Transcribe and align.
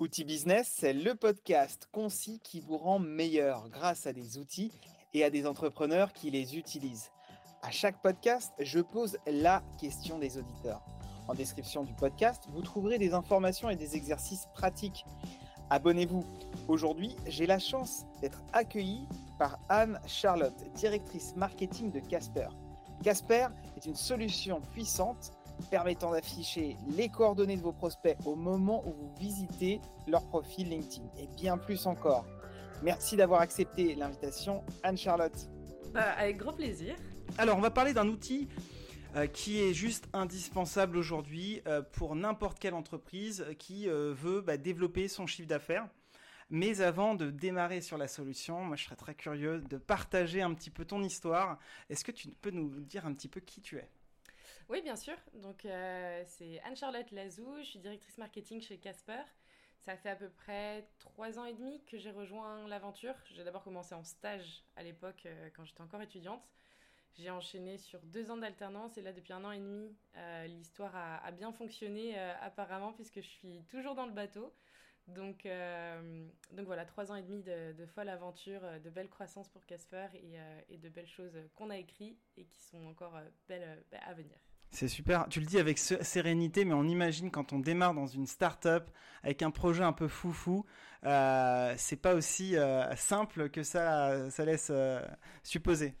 Outil 0.00 0.22
Business, 0.22 0.72
c'est 0.78 0.92
le 0.92 1.16
podcast 1.16 1.88
concis 1.90 2.38
qui 2.44 2.60
vous 2.60 2.78
rend 2.78 3.00
meilleur 3.00 3.68
grâce 3.68 4.06
à 4.06 4.12
des 4.12 4.38
outils 4.38 4.70
et 5.12 5.24
à 5.24 5.30
des 5.30 5.44
entrepreneurs 5.44 6.12
qui 6.12 6.30
les 6.30 6.56
utilisent. 6.56 7.10
À 7.62 7.72
chaque 7.72 8.00
podcast, 8.00 8.52
je 8.60 8.78
pose 8.78 9.18
la 9.26 9.60
question 9.80 10.20
des 10.20 10.38
auditeurs. 10.38 10.86
En 11.26 11.34
description 11.34 11.82
du 11.82 11.94
podcast, 11.94 12.44
vous 12.50 12.62
trouverez 12.62 12.98
des 12.98 13.12
informations 13.12 13.70
et 13.70 13.74
des 13.74 13.96
exercices 13.96 14.46
pratiques. 14.54 15.04
Abonnez-vous. 15.68 16.24
Aujourd'hui, 16.68 17.16
j'ai 17.26 17.46
la 17.46 17.58
chance 17.58 18.04
d'être 18.20 18.40
accueilli 18.52 19.00
par 19.36 19.58
Anne 19.68 19.98
Charlotte, 20.06 20.62
directrice 20.76 21.34
marketing 21.34 21.90
de 21.90 21.98
Casper. 21.98 22.46
Casper 23.02 23.48
est 23.76 23.86
une 23.86 23.96
solution 23.96 24.60
puissante 24.72 25.32
permettant 25.70 26.12
d'afficher 26.12 26.76
les 26.96 27.08
coordonnées 27.08 27.56
de 27.56 27.62
vos 27.62 27.72
prospects 27.72 28.16
au 28.24 28.34
moment 28.34 28.86
où 28.86 28.92
vous 28.92 29.14
visitez 29.18 29.80
leur 30.06 30.26
profil 30.26 30.68
LinkedIn 30.70 31.06
et 31.18 31.26
bien 31.36 31.58
plus 31.58 31.86
encore. 31.86 32.26
Merci 32.82 33.16
d'avoir 33.16 33.40
accepté 33.40 33.94
l'invitation, 33.94 34.64
Anne-Charlotte. 34.82 35.48
Bah, 35.92 36.12
avec 36.16 36.36
grand 36.36 36.52
plaisir. 36.52 36.94
Alors, 37.36 37.58
on 37.58 37.60
va 37.60 37.70
parler 37.70 37.92
d'un 37.92 38.08
outil 38.08 38.48
euh, 39.16 39.26
qui 39.26 39.60
est 39.60 39.72
juste 39.72 40.06
indispensable 40.12 40.96
aujourd'hui 40.96 41.62
euh, 41.66 41.82
pour 41.82 42.14
n'importe 42.14 42.58
quelle 42.58 42.74
entreprise 42.74 43.46
qui 43.58 43.88
euh, 43.88 44.14
veut 44.14 44.42
bah, 44.42 44.56
développer 44.56 45.08
son 45.08 45.26
chiffre 45.26 45.48
d'affaires. 45.48 45.88
Mais 46.50 46.80
avant 46.80 47.14
de 47.14 47.30
démarrer 47.30 47.80
sur 47.80 47.98
la 47.98 48.08
solution, 48.08 48.62
moi 48.64 48.76
je 48.76 48.84
serais 48.84 48.96
très 48.96 49.14
curieux 49.14 49.60
de 49.60 49.76
partager 49.76 50.40
un 50.40 50.54
petit 50.54 50.70
peu 50.70 50.84
ton 50.84 51.02
histoire. 51.02 51.58
Est-ce 51.90 52.04
que 52.04 52.12
tu 52.12 52.28
peux 52.28 52.50
nous 52.50 52.80
dire 52.80 53.06
un 53.06 53.12
petit 53.12 53.28
peu 53.28 53.40
qui 53.40 53.60
tu 53.60 53.76
es? 53.76 53.88
Oui, 54.68 54.82
bien 54.82 54.96
sûr. 54.96 55.16
Donc, 55.32 55.64
euh, 55.64 56.22
c'est 56.26 56.60
Anne-Charlotte 56.60 57.10
Lazou. 57.12 57.56
Je 57.60 57.64
suis 57.64 57.78
directrice 57.78 58.18
marketing 58.18 58.60
chez 58.60 58.76
Casper. 58.76 59.22
Ça 59.80 59.96
fait 59.96 60.10
à 60.10 60.16
peu 60.16 60.28
près 60.28 60.86
trois 60.98 61.38
ans 61.38 61.46
et 61.46 61.54
demi 61.54 61.82
que 61.86 61.96
j'ai 61.96 62.10
rejoint 62.10 62.68
l'aventure. 62.68 63.14
J'ai 63.30 63.44
d'abord 63.44 63.64
commencé 63.64 63.94
en 63.94 64.04
stage 64.04 64.62
à 64.76 64.82
l'époque 64.82 65.22
euh, 65.24 65.48
quand 65.56 65.64
j'étais 65.64 65.80
encore 65.80 66.02
étudiante. 66.02 66.46
J'ai 67.16 67.30
enchaîné 67.30 67.78
sur 67.78 67.98
deux 68.02 68.30
ans 68.30 68.36
d'alternance 68.36 68.98
et 68.98 69.02
là, 69.02 69.14
depuis 69.14 69.32
un 69.32 69.42
an 69.42 69.52
et 69.52 69.58
demi, 69.58 69.96
euh, 70.16 70.46
l'histoire 70.46 70.94
a, 70.94 71.30
bien 71.32 71.50
fonctionné 71.50 72.16
apparemment 72.18 72.92
puisque 72.92 73.22
je 73.22 73.26
suis 73.26 73.64
toujours 73.70 73.94
dans 73.94 74.06
le 74.06 74.12
bateau. 74.12 74.54
Donc, 75.08 75.48
donc 76.52 76.66
voilà, 76.66 76.84
trois 76.84 77.10
ans 77.10 77.16
et 77.16 77.22
demi 77.22 77.42
de, 77.42 77.72
de 77.72 77.86
folle 77.86 78.10
aventure, 78.10 78.60
de 78.84 78.90
belles 78.90 79.08
croissances 79.08 79.48
pour 79.48 79.64
Casper 79.66 80.06
et, 80.14 80.36
et, 80.68 80.76
de 80.76 80.88
belles 80.90 81.08
choses 81.08 81.36
qu'on 81.56 81.70
a 81.70 81.78
écrites 81.78 82.22
et 82.36 82.44
qui 82.44 82.60
sont 82.60 82.86
encore 82.86 83.18
belles 83.48 83.82
à 83.90 84.14
venir. 84.14 84.38
C'est 84.70 84.88
super. 84.88 85.26
Tu 85.28 85.40
le 85.40 85.46
dis 85.46 85.58
avec 85.58 85.78
sérénité, 85.78 86.64
mais 86.64 86.74
on 86.74 86.84
imagine 86.84 87.30
quand 87.30 87.52
on 87.52 87.58
démarre 87.58 87.94
dans 87.94 88.06
une 88.06 88.26
start-up 88.26 88.90
avec 89.22 89.42
un 89.42 89.50
projet 89.50 89.82
un 89.82 89.92
peu 89.92 90.08
foufou, 90.08 90.64
euh, 91.04 91.74
c'est 91.76 91.96
pas 91.96 92.14
aussi 92.14 92.56
euh, 92.56 92.94
simple 92.96 93.50
que 93.50 93.62
ça, 93.62 94.30
ça 94.30 94.44
laisse 94.44 94.68
euh, 94.70 95.00
supposer. 95.42 95.94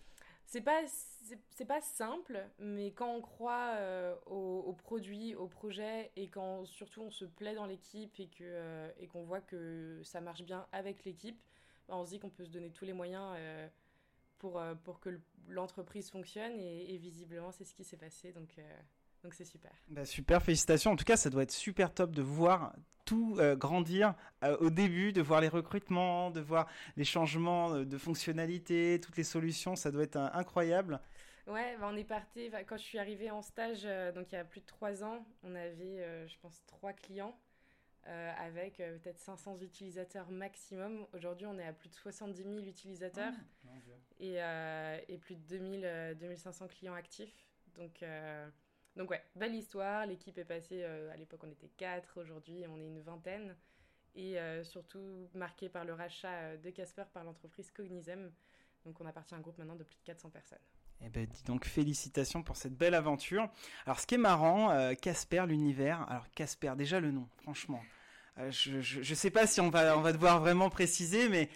C'est 0.46 0.62
pas 0.62 0.82
c'est 1.50 1.66
pas 1.66 1.82
simple, 1.82 2.42
mais 2.58 2.92
quand 2.92 3.12
on 3.12 3.20
croit 3.20 3.74
euh, 3.76 4.14
au, 4.24 4.72
produit, 4.72 5.34
au 5.34 5.46
projet, 5.46 6.10
et 6.16 6.28
quand 6.28 6.64
surtout 6.64 7.02
on 7.02 7.10
se 7.10 7.26
plaît 7.26 7.54
dans 7.54 7.66
l'équipe 7.66 8.18
et 8.18 9.06
qu'on 9.08 9.24
voit 9.24 9.42
que 9.42 10.00
ça 10.04 10.22
marche 10.22 10.42
bien 10.42 10.66
avec 10.72 11.04
l'équipe, 11.04 11.38
bah, 11.86 11.96
on 11.96 12.06
se 12.06 12.10
dit 12.10 12.18
qu'on 12.18 12.30
peut 12.30 12.46
se 12.46 12.50
donner 12.50 12.70
tous 12.70 12.86
les 12.86 12.94
moyens 12.94 13.36
pour, 14.38 14.58
euh, 14.58 14.74
pour 14.74 15.00
que 15.00 15.20
l'entreprise 15.48 16.10
fonctionne 16.10 16.52
et, 16.58 16.96
visiblement 16.98 17.52
c'est 17.52 17.64
ce 17.64 17.74
qui 17.74 17.84
s'est 17.84 17.96
passé 17.96 18.32
donc 18.32 18.54
euh, 18.58 18.62
donc 19.24 19.34
c'est 19.34 19.44
super. 19.44 19.72
Bah 19.88 20.04
super, 20.04 20.40
félicitations. 20.40 20.92
En 20.92 20.96
tout 20.96 21.04
cas, 21.04 21.16
ça 21.16 21.28
doit 21.28 21.42
être 21.42 21.50
super 21.50 21.92
top 21.92 22.12
de 22.12 22.22
voir 22.22 22.72
tout 23.04 23.34
euh, 23.40 23.56
grandir 23.56 24.14
au 24.60 24.70
début, 24.70 25.12
de 25.12 25.20
voir 25.20 25.40
les 25.40 25.48
recrutements, 25.48 26.30
de 26.30 26.40
voir 26.40 26.68
les 26.96 27.02
changements 27.02 27.80
de 27.80 27.98
fonctionnalités, 27.98 29.00
toutes 29.02 29.16
les 29.16 29.24
solutions. 29.24 29.74
Ça 29.74 29.90
doit 29.90 30.04
être 30.04 30.18
incroyable. 30.34 31.00
Ouais, 31.48 31.76
bah, 31.80 31.88
on 31.90 31.96
est 31.96 32.04
parti. 32.04 32.48
Quand 32.68 32.76
je 32.76 32.84
suis 32.84 33.00
arrivée 33.00 33.32
en 33.32 33.42
stage, 33.42 33.82
donc 34.14 34.30
il 34.30 34.36
y 34.36 34.38
a 34.38 34.44
plus 34.44 34.60
de 34.60 34.66
trois 34.66 35.02
ans, 35.02 35.26
on 35.42 35.52
avait, 35.56 36.28
je 36.28 36.38
pense, 36.40 36.62
trois 36.66 36.92
clients. 36.92 37.36
Euh, 38.08 38.32
avec 38.38 38.80
euh, 38.80 38.96
peut-être 38.98 39.18
500 39.18 39.58
utilisateurs 39.60 40.30
maximum. 40.30 41.06
Aujourd'hui, 41.12 41.46
on 41.46 41.58
est 41.58 41.66
à 41.66 41.74
plus 41.74 41.90
de 41.90 41.94
70 41.94 42.42
000 42.42 42.56
utilisateurs 42.60 43.34
ah, 43.66 43.70
et, 44.18 44.42
euh, 44.42 44.98
et, 45.08 45.18
plus 45.18 45.36
de 45.36 45.42
2000, 45.42 46.16
2500 46.18 46.68
clients 46.68 46.94
actifs. 46.94 47.34
Donc, 47.74 48.02
donc 48.96 49.10
ouais, 49.10 49.22
belle 49.36 49.54
histoire. 49.54 50.06
L'équipe 50.06 50.38
est 50.38 50.46
passée, 50.46 50.82
à 50.84 51.16
l'époque 51.16 51.40
on 51.44 51.50
était 51.50 51.68
4, 51.76 52.18
aujourd'hui 52.20 52.64
on 52.66 52.80
est 52.80 52.86
une 52.86 53.00
vingtaine. 53.00 53.54
Et 54.14 54.36
surtout 54.64 55.28
marquée 55.34 55.68
par 55.68 55.84
le 55.84 55.92
rachat 55.92 56.56
de 56.56 56.70
Casper 56.70 57.04
par 57.12 57.24
l'entreprise 57.24 57.70
Cognizem. 57.70 58.32
Donc 58.84 59.00
on 59.00 59.06
appartient 59.06 59.34
à 59.34 59.36
un 59.36 59.40
groupe 59.40 59.58
maintenant 59.58 59.76
de 59.76 59.84
plus 59.84 59.98
de 59.98 60.04
400 60.04 60.30
personnes. 60.30 60.58
Eh 61.04 61.08
ben, 61.10 61.26
dis 61.26 61.44
donc, 61.44 61.64
félicitations 61.64 62.42
pour 62.42 62.56
cette 62.56 62.76
belle 62.76 62.94
aventure. 62.94 63.48
Alors, 63.86 64.00
ce 64.00 64.06
qui 64.06 64.16
est 64.16 64.18
marrant, 64.18 64.70
euh, 64.70 64.94
Casper, 64.94 65.44
l'univers. 65.46 66.04
Alors, 66.10 66.28
Casper, 66.34 66.72
déjà 66.76 66.98
le 66.98 67.12
nom, 67.12 67.28
franchement. 67.42 67.80
Euh, 68.38 68.50
je, 68.50 68.80
je, 68.80 69.14
sais 69.14 69.30
pas 69.30 69.46
si 69.46 69.60
on 69.60 69.70
va, 69.70 69.96
on 69.96 70.00
va 70.00 70.12
devoir 70.12 70.40
vraiment 70.40 70.70
préciser, 70.70 71.28
mais 71.28 71.48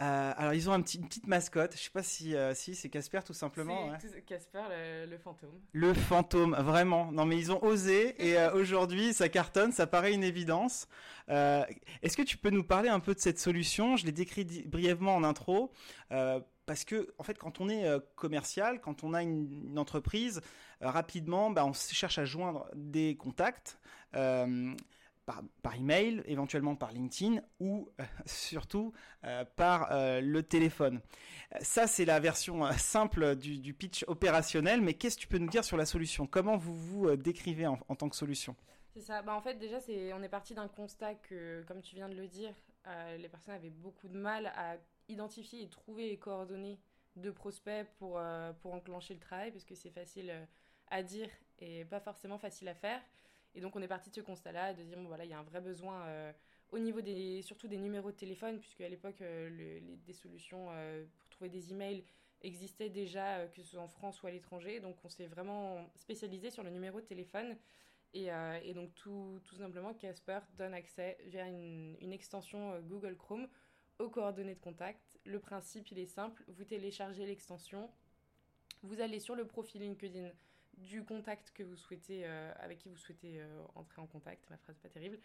euh, 0.00 0.32
alors 0.36 0.54
ils 0.54 0.68
ont 0.68 0.72
un 0.72 0.80
petit, 0.80 0.98
une 0.98 1.06
petite 1.06 1.26
mascotte. 1.26 1.76
Je 1.76 1.82
sais 1.82 1.90
pas 1.90 2.02
si, 2.02 2.34
si 2.54 2.74
c'est 2.74 2.88
Casper 2.88 3.20
tout 3.24 3.32
simplement. 3.32 3.92
Casper, 4.26 4.62
le, 5.08 5.16
fantôme. 5.18 5.60
Le 5.72 5.94
fantôme, 5.94 6.56
vraiment. 6.58 7.12
Non, 7.12 7.24
mais 7.24 7.38
ils 7.38 7.52
ont 7.52 7.62
osé 7.62 8.14
et 8.18 8.36
aujourd'hui 8.48 9.12
ça 9.12 9.28
cartonne, 9.28 9.70
ça 9.70 9.86
paraît 9.86 10.12
une 10.12 10.24
évidence. 10.24 10.88
Est-ce 11.28 12.16
que 12.16 12.22
tu 12.22 12.36
peux 12.36 12.50
nous 12.50 12.64
parler 12.64 12.88
un 12.88 13.00
peu 13.00 13.14
de 13.14 13.20
cette 13.20 13.38
solution? 13.38 13.96
Je 13.96 14.04
l'ai 14.04 14.12
décrit 14.12 14.64
brièvement 14.66 15.14
en 15.14 15.22
intro 15.22 15.70
parce 16.66 16.84
que 16.84 17.12
en 17.18 17.22
fait 17.22 17.38
quand 17.38 17.60
on 17.60 17.68
est 17.68 17.86
euh, 17.86 17.98
commercial, 18.16 18.80
quand 18.80 19.04
on 19.04 19.14
a 19.14 19.22
une, 19.22 19.78
entreprise, 19.78 20.40
euh, 20.82 20.90
rapidement, 20.90 21.50
bah, 21.50 21.64
on 21.64 21.72
cherche 21.72 22.18
à 22.18 22.24
joindre 22.24 22.68
des 22.74 23.16
contacts. 23.16 23.78
Euh, 25.28 25.32
par, 25.32 25.42
par, 25.62 25.74
email, 25.74 26.22
éventuellement 26.26 26.76
par 26.76 26.92
LinkedIn 26.92 27.40
ou 27.60 27.88
surtout 28.26 28.92
par 29.56 29.88
le 29.90 30.42
téléphone. 30.42 31.00
Ça, 31.60 31.86
c'est 31.86 32.04
la 32.04 32.20
version 32.20 32.70
simple 32.72 33.34
du, 33.36 33.72
pitch 33.72 34.04
opérationnel, 34.06 34.82
mais 34.82 34.94
qu'est-ce 34.94 35.16
que 35.16 35.22
tu 35.22 35.28
peux 35.28 35.38
nous 35.38 35.48
dire 35.48 35.64
sur 35.64 35.76
la 35.76 35.86
solution? 35.86 36.26
Comment 36.26 36.58
vous 36.58 36.74
vous 36.74 37.16
décrivez 37.16 37.66
en, 37.66 37.76
tant 37.76 38.08
que 38.08 38.16
solution? 38.16 38.54
C'est 38.92 39.00
ça. 39.00 39.22
Bah, 39.22 39.34
en 39.34 39.40
fait, 39.40 39.54
déjà, 39.54 39.78
on 40.14 40.22
est 40.22 40.28
parti 40.28 40.54
d'un 40.54 40.68
constat 40.68 41.14
que, 41.14 41.64
comme 41.66 41.80
tu 41.80 41.94
viens 41.94 42.08
de 42.08 42.14
le 42.14 42.28
dire, 42.28 42.52
les 43.16 43.28
personnes 43.28 43.54
avaient 43.54 43.70
beaucoup 43.70 44.08
de 44.08 44.18
mal 44.18 44.52
à 44.56 44.76
identifier 45.08 45.62
et 45.62 45.68
trouver 45.68 46.08
les 46.08 46.18
coordonnées 46.18 46.78
de 47.16 47.30
prospects 47.30 47.86
pour, 47.98 48.18
euh, 48.18 48.52
pour 48.60 48.74
enclencher 48.74 49.14
le 49.14 49.20
travail, 49.20 49.50
parce 49.52 49.64
que 49.64 49.74
c'est 49.74 49.90
facile 49.90 50.30
euh, 50.30 50.44
à 50.88 51.02
dire 51.02 51.28
et 51.58 51.84
pas 51.84 52.00
forcément 52.00 52.38
facile 52.38 52.68
à 52.68 52.74
faire. 52.74 53.00
Et 53.54 53.60
donc 53.60 53.76
on 53.76 53.82
est 53.82 53.88
parti 53.88 54.10
de 54.10 54.14
ce 54.14 54.20
constat-là, 54.20 54.74
de 54.74 54.82
dire, 54.82 54.98
bon 54.98 55.06
voilà, 55.06 55.24
il 55.24 55.30
y 55.30 55.34
a 55.34 55.38
un 55.38 55.44
vrai 55.44 55.60
besoin 55.60 56.06
euh, 56.06 56.32
au 56.70 56.78
niveau 56.78 57.00
des, 57.00 57.42
surtout 57.42 57.68
des 57.68 57.78
numéros 57.78 58.10
de 58.10 58.16
téléphone, 58.16 58.58
puisque 58.58 58.80
à 58.80 58.88
l'époque, 58.88 59.22
des 59.22 60.12
solutions 60.12 60.68
pour 61.18 61.28
trouver 61.28 61.50
des 61.50 61.72
emails 61.72 62.04
existaient 62.42 62.90
déjà, 62.90 63.46
que 63.46 63.62
ce 63.62 63.62
soit 63.62 63.80
en 63.80 63.88
France 63.88 64.22
ou 64.22 64.26
à 64.26 64.30
l'étranger. 64.30 64.80
Donc 64.80 64.96
on 65.04 65.08
s'est 65.08 65.26
vraiment 65.26 65.88
spécialisé 65.94 66.50
sur 66.50 66.62
le 66.64 66.70
numéro 66.70 67.00
de 67.00 67.06
téléphone. 67.06 67.56
Et, 68.12 68.28
et 68.62 68.74
donc 68.74 68.92
tout, 68.94 69.40
tout 69.44 69.54
simplement, 69.54 69.94
Casper 69.94 70.40
donne 70.58 70.74
accès 70.74 71.16
via 71.26 71.46
une, 71.46 71.96
une 72.00 72.12
extension 72.12 72.80
Google 72.80 73.16
Chrome 73.16 73.46
aux 74.00 74.08
coordonnées 74.08 74.56
de 74.56 74.60
contact. 74.60 75.00
Le 75.24 75.38
principe, 75.38 75.90
il 75.92 75.98
est 76.00 76.06
simple. 76.06 76.42
Vous 76.48 76.64
téléchargez 76.64 77.24
l'extension. 77.24 77.88
Vous 78.82 79.00
allez 79.00 79.20
sur 79.20 79.36
le 79.36 79.46
profil 79.46 79.82
LinkedIn 79.82 80.30
du 80.78 81.04
contact 81.04 81.52
que 81.54 81.62
vous 81.62 81.76
souhaitez, 81.76 82.22
euh, 82.24 82.52
avec 82.60 82.78
qui 82.78 82.88
vous 82.88 82.96
souhaitez 82.96 83.40
euh, 83.40 83.62
entrer 83.74 84.00
en 84.00 84.06
contact. 84.06 84.48
Ma 84.50 84.56
phrase 84.56 84.76
n'est 84.76 84.82
pas 84.82 84.88
terrible. 84.88 85.18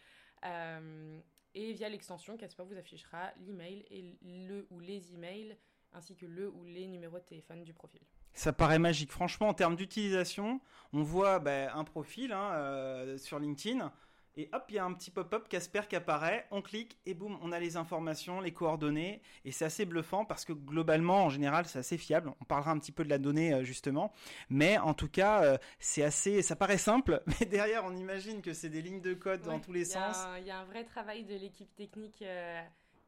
Euh, 0.46 1.20
et 1.54 1.74
via 1.74 1.90
l'extension, 1.90 2.38
Casper 2.38 2.64
vous 2.64 2.78
affichera 2.78 3.32
l'email 3.46 3.86
et 3.90 4.18
le 4.22 4.68
ou 4.70 4.80
les 4.80 5.14
emails 5.14 5.58
ainsi 5.94 6.16
que 6.16 6.28
le 6.28 6.50
ou 6.50 6.64
les 6.64 6.88
numéros 6.88 7.18
de 7.18 7.24
téléphone 7.24 7.64
du 7.64 7.74
profil. 7.74 8.02
Ça 8.34 8.54
paraît 8.54 8.78
magique. 8.78 9.12
Franchement, 9.12 9.48
en 9.48 9.56
termes 9.56 9.76
d'utilisation, 9.76 10.62
on 10.94 11.02
voit 11.02 11.40
ben, 11.40 11.72
un 11.74 11.84
profil 11.84 12.32
hein, 12.32 13.18
sur 13.18 13.40
LinkedIn 13.40 13.92
et 14.40 14.50
hop, 14.54 14.64
il 14.70 14.76
y 14.76 14.80
a 14.80 14.86
un 14.86 14.94
petit 14.94 15.12
pop-up 15.12 15.50
Casper 15.50 15.82
qui 15.90 15.98
apparaît, 15.98 16.48
on 16.50 16.62
clique 16.62 16.98
et 17.06 17.14
boum, 17.14 17.38
on 17.42 17.52
a 17.52 17.60
les 17.60 17.76
informations, 17.76 18.40
les 18.40 18.54
coordonnées. 18.54 19.22
Et 19.44 19.52
c'est 19.52 19.66
assez 19.66 19.86
bluffant 19.86 20.24
parce 20.24 20.46
que 20.46 20.54
globalement, 20.54 21.26
en 21.26 21.30
général, 21.30 21.66
c'est 21.66 21.80
assez 21.80 21.98
fiable. 21.98 22.32
On 22.40 22.46
parlera 22.46 22.72
un 22.72 22.80
petit 22.80 22.94
peu 22.94 23.04
de 23.04 23.10
la 23.10 23.18
donnée 23.18 23.54
euh, 23.54 23.66
justement. 23.66 24.14
Mais 24.50 24.78
en 24.78 24.94
tout 24.94 25.10
cas, 25.10 25.44
euh, 25.44 25.58
c'est 25.80 26.04
assez, 26.04 26.42
ça 26.42 26.56
paraît 26.56 26.78
simple, 26.78 27.22
mais 27.42 27.46
derrière, 27.48 27.84
on 27.84 27.94
imagine 27.98 28.42
que 28.42 28.54
c'est 28.54 28.70
des 28.70 28.82
lignes 28.82 29.02
de 29.02 29.14
code 29.14 29.42
dans 29.42 29.60
tous 29.60 29.74
les 29.74 29.84
sens. 29.84 30.26
Il 30.38 30.46
y 30.46 30.52
a 30.52 30.60
un 30.60 30.66
vrai 30.66 30.86
travail 30.86 31.26
de 31.26 31.36
l'équipe 31.36 31.76
technique 31.76 32.22
euh, 32.22 32.62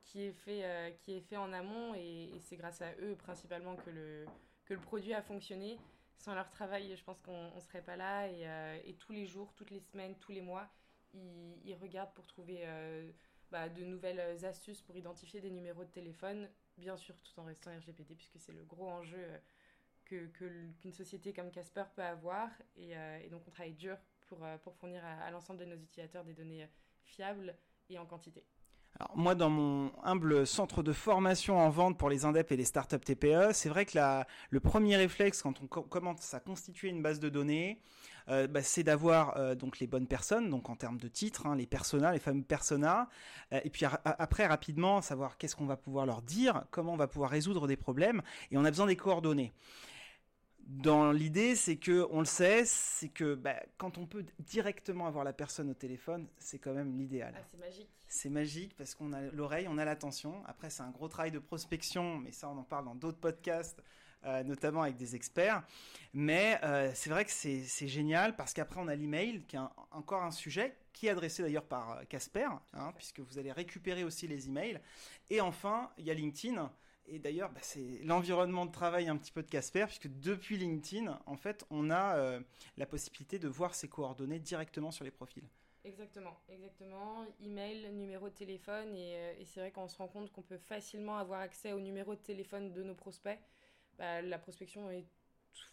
qui, 0.04 0.26
est 0.26 0.34
fait, 0.34 0.98
qui 1.00 1.14
est 1.14 1.22
fait 1.22 1.38
en 1.38 1.54
amont 1.54 1.96
et, 1.96 2.34
c'est 2.42 2.58
grâce 2.58 2.82
à 2.82 2.92
eux 3.02 3.16
principalement 3.16 3.78
que 3.78 3.90
le, 3.90 4.26
que 4.66 4.74
le 4.74 4.82
produit 4.82 5.14
a 5.14 5.22
fonctionné. 5.22 5.80
Sans 6.18 6.36
leur 6.36 6.50
travail, 6.50 6.94
je 6.94 7.04
pense 7.06 7.22
qu'on 7.22 7.56
ne 7.56 7.62
serait 7.62 7.82
pas 7.82 7.96
là 7.96 8.28
et, 8.28 8.46
et 8.84 8.94
tous 8.96 9.14
les 9.14 9.26
jours, 9.26 9.54
toutes 9.56 9.72
les 9.72 9.80
semaines, 9.80 10.14
tous 10.20 10.34
les 10.34 10.42
mois, 10.42 10.70
ils, 11.14 11.76
regardent 11.76 12.14
pour 12.14 12.28
trouver 12.28 12.62
euh, 12.64 13.12
bah, 13.52 13.70
de 13.70 13.84
nouvelles 13.84 14.46
astuces 14.46 14.82
pour 14.82 14.96
identifier 14.98 15.42
des 15.42 15.52
numéros 15.52 15.84
de 15.84 15.90
téléphone, 15.90 16.50
bien 16.78 16.98
sûr 16.98 17.16
tout 17.22 17.40
en 17.40 17.44
restant 17.44 17.76
RGPD, 17.76 18.16
puisque 18.16 18.40
c'est 18.40 18.54
le 18.54 18.64
gros 18.64 18.88
enjeu 18.88 19.26
qu'une 20.06 20.32
que, 20.32 20.92
société 20.92 21.34
comme 21.34 21.52
Casper 21.52 21.86
peut 21.96 22.04
avoir. 22.04 22.50
Et, 22.76 22.92
et, 23.24 23.30
donc 23.30 23.44
on 23.48 23.52
travaille 23.52 23.74
dur 23.74 23.98
pour, 24.28 24.46
fournir 24.76 25.04
à 25.06 25.30
l'ensemble 25.32 25.60
de 25.60 25.66
nos 25.66 25.76
utilisateurs 25.76 26.24
des 26.24 26.34
données 26.34 26.68
fiables 27.04 27.56
et 27.90 27.98
en 27.98 28.06
quantité. 28.06 28.46
Moi, 29.16 29.36
dans 29.36 29.50
mon 29.50 29.92
humble 30.04 30.46
centre 30.46 30.84
de 30.84 30.94
formation 30.94 31.58
en 31.60 31.70
vente 31.70 31.98
pour 31.98 32.10
les 32.10 32.26
indep 32.26 32.52
et 32.52 32.58
les 32.58 32.66
startups 32.66 33.00
TPE, 33.00 33.52
c'est 33.54 33.70
vrai 33.70 33.86
que 33.86 33.98
le 34.50 34.60
premier 34.60 34.96
réflexe 34.96 35.42
quand 35.42 35.62
on 35.62 35.68
commence 35.68 36.34
à 36.34 36.40
constituer 36.40 36.90
une 36.90 37.02
base 37.02 37.20
de 37.20 37.30
données, 37.30 37.80
euh, 38.30 38.48
bah, 38.48 38.62
c'est 38.62 38.84
d'avoir 38.84 39.38
euh, 39.38 39.56
donc 39.56 39.80
les 39.80 39.88
bonnes 39.88 40.08
personnes, 40.08 40.50
donc 40.50 40.70
en 40.70 40.76
termes 40.76 40.98
de 40.98 41.08
titres, 41.08 41.48
hein, 41.48 41.56
les 41.56 41.66
personas, 41.66 42.12
les 42.12 42.20
fameux 42.20 42.44
personas, 42.44 43.08
euh, 43.54 43.60
et 43.64 43.70
puis 43.70 43.86
après 43.86 44.46
rapidement 44.46 45.02
savoir 45.02 45.38
qu'est-ce 45.38 45.56
qu'on 45.56 45.66
va 45.66 45.78
pouvoir 45.78 46.06
leur 46.06 46.22
dire, 46.22 46.64
comment 46.72 46.94
on 46.94 46.98
va 46.98 47.08
pouvoir 47.08 47.32
résoudre 47.32 47.68
des 47.68 47.78
problèmes, 47.78 48.22
et 48.52 48.58
on 48.58 48.66
a 48.66 48.70
besoin 48.70 48.88
des 48.88 48.96
coordonnées 48.96 49.54
dans 50.78 51.12
l'idée, 51.12 51.56
c'est 51.56 51.76
que 51.76 52.08
on 52.12 52.20
le 52.20 52.26
sait, 52.26 52.64
c'est 52.66 53.10
que 53.10 53.36
bah, 53.36 53.62
quand 53.78 53.98
on 53.98 54.06
peut 54.06 54.26
directement 54.40 55.06
avoir 55.06 55.26
la 55.26 55.34
personne 55.34 55.70
au 55.70 55.74
téléphone, 55.74 56.28
c'est 56.40 56.60
quand 56.60 56.74
même 56.74 56.98
l'idéal. 56.98 57.34
Ah, 57.36 57.42
c'est 57.52 57.60
magique. 57.60 57.90
C'est 58.08 58.30
magique 58.30 58.76
parce 58.78 58.96
qu'on 58.96 59.12
a 59.12 59.22
l'oreille, 59.34 59.68
on 59.70 59.78
a 59.78 59.84
l'attention. 59.84 60.42
Après, 60.46 60.70
c'est 60.70 60.84
un 60.84 60.92
gros 60.92 61.10
travail 61.10 61.32
de 61.32 61.40
prospection, 61.40 62.18
mais 62.20 62.32
ça, 62.32 62.48
on 62.50 62.58
en 62.58 62.64
parle 62.64 62.86
dans 62.86 62.96
d'autres 62.96 63.20
podcasts, 63.20 63.84
euh, 64.26 64.44
notamment 64.44 64.84
avec 64.84 64.96
des 64.96 65.14
experts. 65.14 65.62
Mais 66.14 66.58
euh, 66.64 66.92
c'est 66.94 67.10
vrai 67.10 67.26
que 67.26 67.32
c'est 67.32 67.88
génial 67.88 68.38
parce 68.38 68.54
qu'après, 68.54 68.80
on 68.80 68.88
a 68.88 68.96
l'email, 68.96 69.44
qui 69.48 69.58
est 69.58 69.62
encore 69.92 70.24
un 70.24 70.32
sujet 70.32 70.78
qui 70.94 71.08
est 71.08 71.10
adressé 71.10 71.44
d'ailleurs 71.44 71.66
par 71.66 71.92
euh, 71.92 72.04
Casper, 72.08 72.48
hein, 72.74 72.94
puisque 72.96 73.20
vous 73.20 73.38
allez 73.38 73.52
récupérer 73.52 74.06
aussi 74.06 74.26
les 74.28 74.48
emails. 74.48 74.80
Et 75.30 75.42
enfin, 75.42 75.90
il 75.98 76.06
y 76.06 76.12
a 76.12 76.14
LinkedIn 76.14 76.72
et 77.08 77.20
d'ailleurs, 77.20 77.52
bah, 77.52 77.60
c'est 77.62 78.00
l'environnement 78.04 78.66
de 78.66 78.72
travail 78.72 79.10
un 79.10 79.18
petit 79.18 79.32
peu 79.32 79.44
de 79.44 79.50
Casper, 79.50 79.86
puisque 79.86 80.08
depuis 80.20 80.58
LinkedIn, 80.58 81.20
en 81.26 81.36
fait, 81.36 81.66
on 81.70 81.90
a 81.90 82.18
euh, 82.18 82.40
la 82.78 82.86
possibilité 82.86 83.40
de 83.40 83.48
voir 83.48 83.76
ses 83.76 83.88
coordonnées 83.88 84.40
directement 84.40 84.92
sur 84.92 85.04
les 85.04 85.12
profils. 85.12 85.48
Exactement, 85.84 86.40
exactement. 86.48 87.26
Email, 87.44 87.92
numéro 87.94 88.30
de 88.30 88.36
téléphone, 88.36 88.96
et, 88.96 89.16
euh, 89.16 89.34
et 89.40 89.46
c'est 89.46 89.60
vrai 89.60 89.72
qu'on 89.72 89.88
se 89.88 89.98
rend 89.98 90.08
compte 90.08 90.32
qu'on 90.32 90.44
peut 90.44 90.60
facilement 90.60 91.18
avoir 91.18 91.42
accès 91.42 91.74
au 91.74 91.80
numéro 91.80 92.16
de 92.16 92.22
téléphone 92.22 92.72
de 92.72 92.84
nos 92.84 92.96
prospects. 92.96 93.40
Bah, 93.98 94.22
la 94.22 94.38
prospection 94.38 94.90
est 94.92 95.06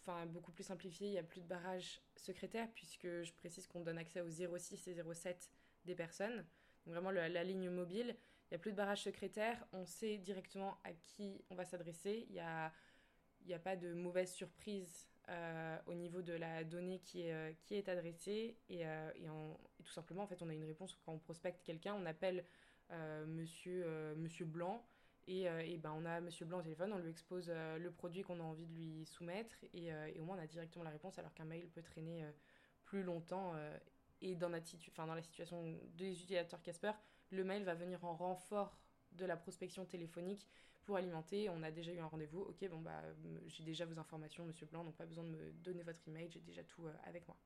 enfin, 0.01 0.25
beaucoup 0.25 0.51
plus 0.51 0.63
simplifiée, 0.63 1.07
il 1.07 1.11
n'y 1.11 1.19
a 1.19 1.23
plus 1.23 1.41
de 1.41 1.47
barrage 1.47 2.01
secrétaire, 2.15 2.67
puisque 2.73 3.07
je 3.07 3.33
précise 3.33 3.67
qu'on 3.67 3.81
donne 3.81 3.97
accès 3.97 4.21
aux 4.21 4.29
06 4.29 4.87
et 4.87 4.95
07 5.13 5.49
des 5.85 5.95
personnes, 5.95 6.45
donc 6.85 6.95
vraiment 6.95 7.11
la 7.11 7.43
ligne 7.43 7.69
mobile. 7.69 8.15
Il 8.49 8.55
n'y 8.55 8.55
a 8.55 8.59
plus 8.59 8.71
de 8.71 8.77
barrage 8.77 9.03
secrétaire, 9.03 9.63
on 9.73 9.85
sait 9.85 10.17
directement 10.17 10.79
à 10.83 10.91
qui 10.91 11.39
on 11.51 11.55
va 11.55 11.65
s'adresser. 11.65 12.25
Il 12.29 12.33
n'y 12.33 12.39
a, 12.39 12.71
y 13.45 13.53
a 13.53 13.59
pas 13.59 13.75
de 13.75 13.93
mauvaise 13.93 14.31
surprise 14.31 15.07
euh, 15.29 15.77
au 15.85 15.93
niveau 15.93 16.23
de 16.23 16.33
la 16.33 16.63
donnée 16.63 16.99
qui 16.99 17.21
est, 17.21 17.33
euh, 17.33 17.51
qui 17.61 17.75
est 17.75 17.87
adressée. 17.87 18.57
Et, 18.67 18.87
euh, 18.87 19.11
et, 19.15 19.83
tout 19.83 19.91
simplement, 19.91 20.23
en 20.23 20.27
fait, 20.27 20.41
on 20.41 20.49
a 20.49 20.53
une 20.53 20.63
réponse 20.63 20.97
quand 21.05 21.13
on 21.13 21.19
prospecte 21.19 21.63
quelqu'un, 21.63 21.93
on 21.93 22.05
appelle 22.05 22.43
monsieur, 23.27 23.85
monsieur 24.17 24.45
Blanc. 24.45 24.83
Et, 25.27 25.43
et, 25.43 25.77
ben, 25.77 25.93
on 25.95 26.05
a 26.05 26.21
Monsieur 26.21 26.45
Blanc 26.45 26.57
au 26.57 26.63
téléphone, 26.63 26.91
on 26.91 26.97
lui 26.97 27.11
expose 27.11 27.49
le 27.49 27.91
produit 27.91 28.23
qu'on 28.23 28.39
a 28.39 28.43
envie 28.43 28.65
de 28.65 28.73
lui 28.73 29.05
soumettre. 29.05 29.55
Et, 29.73 29.89
et, 29.89 30.19
au 30.19 30.23
moins, 30.23 30.37
on 30.37 30.41
a 30.41 30.47
directement 30.47 30.83
la 30.83 30.89
réponse, 30.89 31.19
alors 31.19 31.33
qu'un 31.35 31.45
mail 31.45 31.67
peut 31.67 31.83
traîner 31.83 32.25
plus 32.85 33.03
longtemps. 33.03 33.53
et 34.21 34.33
dans, 34.33 34.49
la, 34.49 34.59
dans 34.97 35.13
la 35.13 35.21
situation 35.21 35.79
des 35.93 36.13
utilisateurs 36.13 36.63
Casper, 36.63 36.93
le 37.31 37.43
mail 37.43 37.63
va 37.63 37.73
venir 37.73 38.03
en 38.05 38.15
renfort 38.15 38.77
de 39.11 39.25
la 39.25 39.37
prospection 39.37 39.85
téléphonique 39.85 40.47
pour 40.83 40.97
alimenter. 40.97 41.49
On 41.49 41.63
a 41.63 41.71
déjà 41.71 41.91
eu 41.91 41.99
un 41.99 42.07
rendez-vous. 42.07 42.41
Ok, 42.41 42.67
bon, 42.69 42.81
bah, 42.81 43.01
j'ai 43.47 43.63
déjà 43.63 43.85
vos 43.85 43.99
informations, 43.99 44.45
monsieur 44.45 44.65
Blanc, 44.65 44.83
donc 44.83 44.95
pas 44.95 45.05
besoin 45.05 45.23
de 45.23 45.29
me 45.29 45.51
donner 45.63 45.83
votre 45.83 45.99
email, 46.07 46.29
j'ai 46.31 46.41
déjà 46.41 46.63
tout 46.63 46.85
euh, 46.85 46.93
avec 47.05 47.27
moi. 47.27 47.37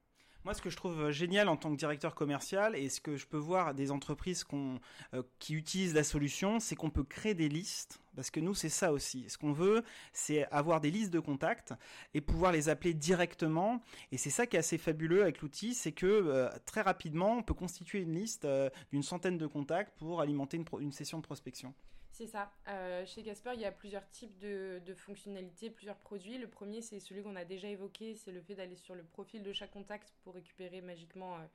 Moi, 0.45 0.53
ce 0.53 0.61
que 0.61 0.69
je 0.69 0.75
trouve 0.75 0.99
euh, 0.99 1.11
génial 1.11 1.47
en 1.47 1.55
tant 1.55 1.71
que 1.71 1.77
directeur 1.77 2.15
commercial 2.15 2.75
et 2.75 2.89
ce 2.89 2.99
que 2.99 3.15
je 3.15 3.25
peux 3.25 3.37
voir 3.37 3.73
des 3.73 3.91
entreprises 3.91 4.43
euh, 4.53 5.23
qui 5.39 5.53
utilisent 5.53 5.93
la 5.93 6.03
solution, 6.03 6.59
c'est 6.59 6.75
qu'on 6.75 6.89
peut 6.89 7.05
créer 7.05 7.33
des 7.33 7.47
listes. 7.47 8.01
Parce 8.15 8.29
que 8.29 8.41
nous, 8.41 8.53
c'est 8.53 8.69
ça 8.69 8.91
aussi. 8.91 9.29
Ce 9.29 9.37
qu'on 9.37 9.53
veut, 9.53 9.83
c'est 10.11 10.45
avoir 10.51 10.81
des 10.81 10.91
listes 10.91 11.11
de 11.13 11.19
contacts 11.19 11.73
et 12.13 12.19
pouvoir 12.19 12.51
les 12.51 12.67
appeler 12.67 12.93
directement. 12.93 13.81
Et 14.11 14.17
c'est 14.17 14.29
ça 14.29 14.45
qui 14.45 14.57
est 14.57 14.59
assez 14.59 14.77
fabuleux 14.77 15.21
avec 15.23 15.41
l'outil, 15.41 15.73
c'est 15.73 15.93
que 15.93 16.49
très 16.65 16.81
rapidement, 16.81 17.37
on 17.37 17.41
peut 17.41 17.55
constituer 17.55 18.01
une 18.01 18.13
liste 18.13 18.47
d'une 18.91 19.01
centaine 19.01 19.39
de 19.39 19.47
contacts 19.47 19.97
pour 19.97 20.21
alimenter 20.21 20.63
une 20.79 20.91
session 20.91 21.17
de 21.17 21.23
prospection. 21.23 21.73
C'est 22.13 22.27
ça. 22.27 22.53
Euh, 22.67 23.03
chez 23.07 23.23
Casper, 23.23 23.53
il 23.55 23.61
y 23.61 23.65
a 23.65 23.71
plusieurs 23.71 24.07
types 24.11 24.37
de, 24.37 24.79
fonctionnalités, 24.95 25.71
plusieurs 25.71 25.97
produits. 25.97 26.37
Le 26.37 26.47
premier, 26.47 26.83
c'est 26.83 26.99
celui 26.99 27.23
qu'on 27.23 27.35
a 27.35 27.43
déjà 27.43 27.67
évoqué, 27.67 28.13
c'est 28.13 28.31
le 28.31 28.39
fait 28.39 28.53
d'aller 28.53 28.75
sur 28.75 28.93
le 28.93 29.03
profil 29.03 29.41
de 29.41 29.51
chaque 29.51 29.71
contact 29.71 30.13
pour 30.21 30.35
récupérer 30.35 30.81
magiquement 30.81 31.37
euh, 31.37 31.45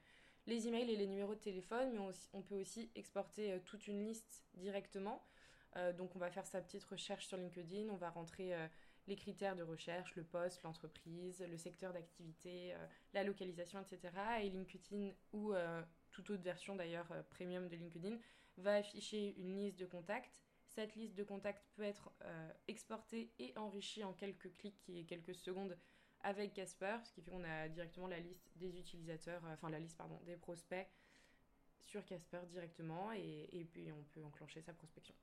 les 0.48 0.66
emails 0.66 0.90
et 0.90 0.96
les 0.96 1.06
numéros 1.06 1.36
de 1.36 1.40
téléphone, 1.40 1.92
mais 1.92 2.00
on, 2.32 2.42
peut 2.42 2.56
aussi 2.56 2.90
exporter 2.96 3.52
euh, 3.52 3.58
toute 3.64 3.86
une 3.86 4.04
liste 4.04 4.44
directement. 4.54 5.22
donc 5.96 6.16
on 6.16 6.18
va 6.18 6.28
faire 6.28 6.46
sa 6.46 6.60
petite 6.60 6.82
recherche 6.86 7.28
sur 7.28 7.36
LinkedIn, 7.36 7.88
on 7.90 7.96
va 7.96 8.10
rentrer 8.10 8.52
les 9.06 9.14
critères 9.14 9.54
de 9.54 9.62
recherche, 9.62 10.16
le 10.16 10.24
poste, 10.24 10.64
l'entreprise, 10.64 11.44
le 11.48 11.56
secteur 11.56 11.92
d'activité, 11.92 12.74
la 13.14 13.22
localisation, 13.22 13.78
etc. 13.80 14.12
Et 14.42 14.50
LinkedIn 14.50 15.12
ou 15.32 15.52
toute 16.10 16.30
autre 16.30 16.42
version 16.42 16.74
d'ailleurs 16.74 17.06
premium 17.30 17.68
de 17.68 17.76
LinkedIn 17.76 18.18
va 18.56 18.74
afficher 18.74 19.36
une 19.38 19.56
liste 19.60 19.78
de 19.78 19.86
contacts 19.86 20.47
cette 20.78 20.94
liste 20.94 21.16
de 21.16 21.24
contacts 21.24 21.64
peut 21.74 21.82
être 21.82 22.12
euh, 22.24 22.48
exportée 22.68 23.32
et 23.40 23.52
enrichie 23.56 24.04
en 24.04 24.12
quelques 24.12 24.52
clics 24.52 24.88
et 24.88 25.02
quelques 25.02 25.34
secondes 25.34 25.76
avec 26.22 26.52
Casper, 26.52 26.98
ce 27.02 27.12
qui 27.12 27.20
fait 27.20 27.32
qu'on 27.32 27.42
a 27.42 27.68
directement 27.68 28.06
la 28.06 28.20
liste 28.20 28.48
des 28.54 28.78
utilisateurs, 28.78 29.44
euh, 29.44 29.54
enfin 29.54 29.70
la 29.70 29.80
liste 29.80 29.96
pardon, 29.96 30.20
des 30.24 30.36
prospects 30.36 30.86
sur 31.80 32.04
Casper 32.04 32.38
directement 32.48 33.10
et, 33.10 33.66
puis 33.72 33.90
on 33.90 34.04
peut 34.12 34.24
enclencher 34.24 34.60
sa 34.60 34.72
prospection. 34.72 35.16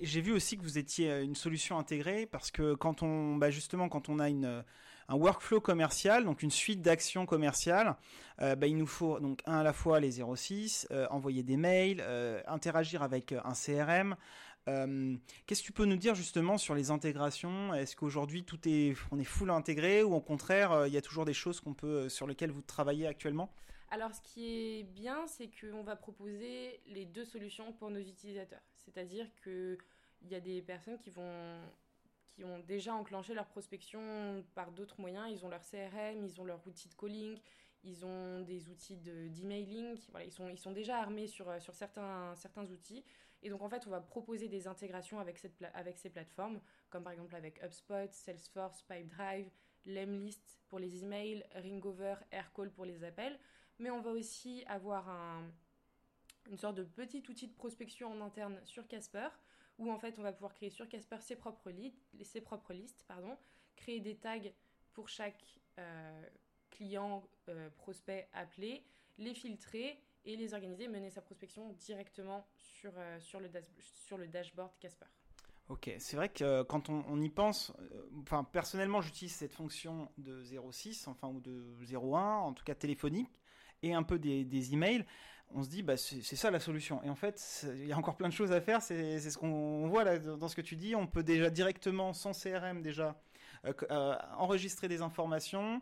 J'ai 0.00 0.20
vu 0.20 0.30
aussi 0.30 0.56
que 0.56 0.62
vous 0.62 0.78
étiez 0.78 1.10
euh, 1.10 1.24
une 1.24 1.34
solution 1.34 1.76
intégrée 1.76 2.26
parce 2.26 2.52
que 2.52 2.74
quand 2.74 3.02
on, 3.02 3.34
bah 3.34 3.50
justement, 3.50 3.88
quand 3.88 4.08
on 4.08 4.20
a 4.20 4.28
une, 4.28 4.64
un 5.08 5.16
workflow 5.16 5.60
commercial, 5.60 6.24
donc 6.24 6.44
une 6.44 6.52
suite 6.52 6.82
d'actions 6.82 7.26
commerciales, 7.26 7.96
bah 8.38 8.66
il 8.66 8.76
nous 8.76 8.86
faut 8.86 9.18
donc 9.18 9.42
un 9.46 9.58
à 9.58 9.62
la 9.62 9.72
fois 9.72 9.98
les 9.98 10.20
06, 10.22 10.86
euh, 10.90 11.06
envoyer 11.10 11.42
des 11.42 11.56
mails, 11.56 12.00
interagir 12.46 13.02
avec 13.02 13.32
un 13.32 13.54
CRM, 13.54 14.16
euh, 14.68 15.16
qu'est-ce 15.46 15.60
que 15.60 15.66
tu 15.66 15.72
peux 15.72 15.84
nous 15.84 15.96
dire 15.96 16.14
justement 16.14 16.56
sur 16.56 16.74
les 16.74 16.90
intégrations? 16.90 17.74
Est-ce 17.74 17.96
qu'aujourd'hui 17.96 18.44
tout 18.44 18.60
est, 18.66 18.94
on 19.10 19.18
est 19.18 19.24
full 19.24 19.50
intégré 19.50 20.02
ou 20.02 20.14
au 20.14 20.20
contraire 20.20 20.72
euh, 20.72 20.88
il 20.88 20.94
y 20.94 20.96
a 20.96 21.02
toujours 21.02 21.24
des 21.24 21.34
choses 21.34 21.60
qu'on 21.60 21.74
peut, 21.74 22.04
euh, 22.04 22.08
sur 22.08 22.26
lesquelles 22.26 22.50
vous 22.50 22.62
travaillez 22.62 23.06
actuellement? 23.06 23.52
Alors 23.90 24.14
ce 24.14 24.20
qui 24.22 24.78
est 24.78 24.82
bien, 24.82 25.26
c'est 25.26 25.48
qu'on 25.48 25.82
va 25.82 25.96
proposer 25.96 26.80
les 26.86 27.04
deux 27.04 27.24
solutions 27.24 27.72
pour 27.72 27.90
nos 27.90 28.00
utilisateurs. 28.00 28.62
C'est-à-dire 28.74 29.26
qu'il 29.42 29.78
y 30.30 30.34
a 30.34 30.40
des 30.40 30.62
personnes 30.62 30.98
qui 30.98 31.10
vont 31.10 31.60
qui 32.34 32.42
ont 32.42 32.58
déjà 32.66 32.92
enclenché 32.92 33.32
leur 33.32 33.46
prospection 33.46 34.44
par 34.56 34.72
d'autres 34.72 35.00
moyens. 35.00 35.28
Ils 35.30 35.44
ont 35.44 35.48
leur 35.48 35.60
CRM, 35.60 36.24
ils 36.24 36.40
ont 36.40 36.44
leur 36.44 36.66
outil 36.66 36.88
de 36.88 36.94
calling, 36.94 37.38
ils 37.84 38.04
ont 38.04 38.40
des 38.40 38.68
outils 38.70 38.96
d'emailing. 38.96 39.96
voilà, 40.10 40.26
ils, 40.26 40.32
sont, 40.32 40.48
ils 40.48 40.58
sont 40.58 40.72
déjà 40.72 40.98
armés 40.98 41.28
sur, 41.28 41.46
sur 41.62 41.74
certains, 41.74 42.34
certains 42.34 42.64
outils. 42.64 43.04
Et 43.44 43.50
donc 43.50 43.60
en 43.60 43.68
fait, 43.68 43.86
on 43.86 43.90
va 43.90 44.00
proposer 44.00 44.48
des 44.48 44.66
intégrations 44.66 45.20
avec, 45.20 45.38
ces 45.38 46.10
plateformes, 46.10 46.60
comme 46.88 47.04
par 47.04 47.12
exemple 47.12 47.36
avec 47.36 47.62
HubSpot, 47.62 48.10
Salesforce, 48.10 48.82
Pipedrive, 48.82 49.50
Lemlist 49.84 50.58
pour 50.68 50.78
les 50.78 51.04
emails, 51.04 51.44
Ringover, 51.54 52.16
Aircall 52.32 52.70
pour 52.70 52.86
les 52.86 53.04
appels. 53.04 53.38
Mais 53.78 53.90
on 53.90 54.00
va 54.00 54.12
aussi 54.12 54.64
avoir 54.66 55.10
un, 55.10 55.42
une 56.50 56.56
sorte 56.56 56.76
de 56.76 56.84
petit 56.84 57.22
outil 57.28 57.48
de 57.48 57.52
prospection 57.52 58.10
en 58.10 58.22
interne 58.22 58.58
sur 58.64 58.88
Casper, 58.88 59.28
où 59.78 59.90
en 59.90 59.98
fait 59.98 60.18
on 60.18 60.22
va 60.22 60.32
pouvoir 60.32 60.54
créer 60.54 60.70
sur 60.70 60.88
Casper 60.88 61.18
ses 61.20 61.36
propres, 61.36 61.70
listes, 61.70 63.04
créer 63.76 64.00
des 64.00 64.16
tags 64.16 64.40
pour 64.94 65.10
chaque 65.10 65.60
euh, 65.78 66.26
client, 66.70 67.28
euh, 67.50 67.68
prospect 67.76 68.26
appelé, 68.32 68.84
les 69.18 69.34
filtrer 69.34 70.00
et 70.24 70.36
les 70.36 70.54
organiser, 70.54 70.88
mener 70.88 71.10
sa 71.10 71.20
prospection 71.20 71.72
directement 71.72 72.46
sur, 72.56 72.92
euh, 72.96 73.20
sur, 73.20 73.40
le, 73.40 73.50
sur 73.80 74.16
le 74.18 74.26
dashboard 74.26 74.72
Casper. 74.80 75.06
Ok, 75.68 75.90
c'est 75.98 76.16
vrai 76.16 76.28
que 76.28 76.44
euh, 76.44 76.64
quand 76.64 76.90
on, 76.90 77.20
y 77.20 77.30
pense, 77.30 77.72
euh, 77.80 78.42
personnellement 78.52 79.00
j'utilise 79.00 79.34
cette 79.34 79.54
fonction 79.54 80.10
de 80.18 80.42
06, 80.42 81.08
enfin 81.08 81.28
ou 81.28 81.40
de 81.40 81.74
01, 81.90 82.18
en 82.18 82.52
tout 82.52 82.64
cas 82.64 82.74
téléphonique, 82.74 83.40
et 83.82 83.94
un 83.94 84.02
peu 84.02 84.18
des, 84.18 84.44
des 84.44 84.74
emails. 84.74 85.04
On 85.50 85.62
se 85.62 85.68
dit 85.68 85.82
bah 85.82 85.96
c'est 85.96 86.36
ça 86.36 86.50
la 86.50 86.58
solution. 86.58 87.02
Et 87.02 87.10
en 87.10 87.14
fait 87.14 87.66
il 87.74 87.86
y 87.86 87.92
a 87.92 87.98
encore 87.98 88.16
plein 88.16 88.28
de 88.28 88.34
choses 88.34 88.50
à 88.50 88.60
faire. 88.60 88.82
C'est 88.82 89.20
ce 89.20 89.38
qu'on 89.38 89.86
voit 89.88 90.02
là 90.02 90.18
dans 90.18 90.48
ce 90.48 90.56
que 90.56 90.62
tu 90.62 90.74
dis. 90.74 90.94
On 90.96 91.06
peut 91.06 91.22
déjà 91.22 91.50
directement 91.50 92.12
sans 92.12 92.32
CRM 92.32 92.82
déjà 92.82 93.14
enregistrer 94.36 94.88
des 94.88 95.00
informations, 95.00 95.80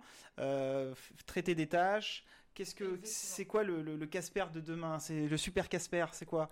traiter 1.26 1.54
des 1.54 1.68
tâches, 1.68 2.24
Qu'est-ce 2.54 2.74
que 2.74 3.00
c'est 3.04 3.46
quoi 3.46 3.62
le, 3.62 3.82
le, 3.82 4.06
Casper 4.06 4.46
de 4.52 4.60
demain? 4.60 4.98
C'est 4.98 5.26
le 5.26 5.36
super 5.36 5.68
Casper, 5.68 6.06
c'est 6.12 6.26
quoi? 6.26 6.50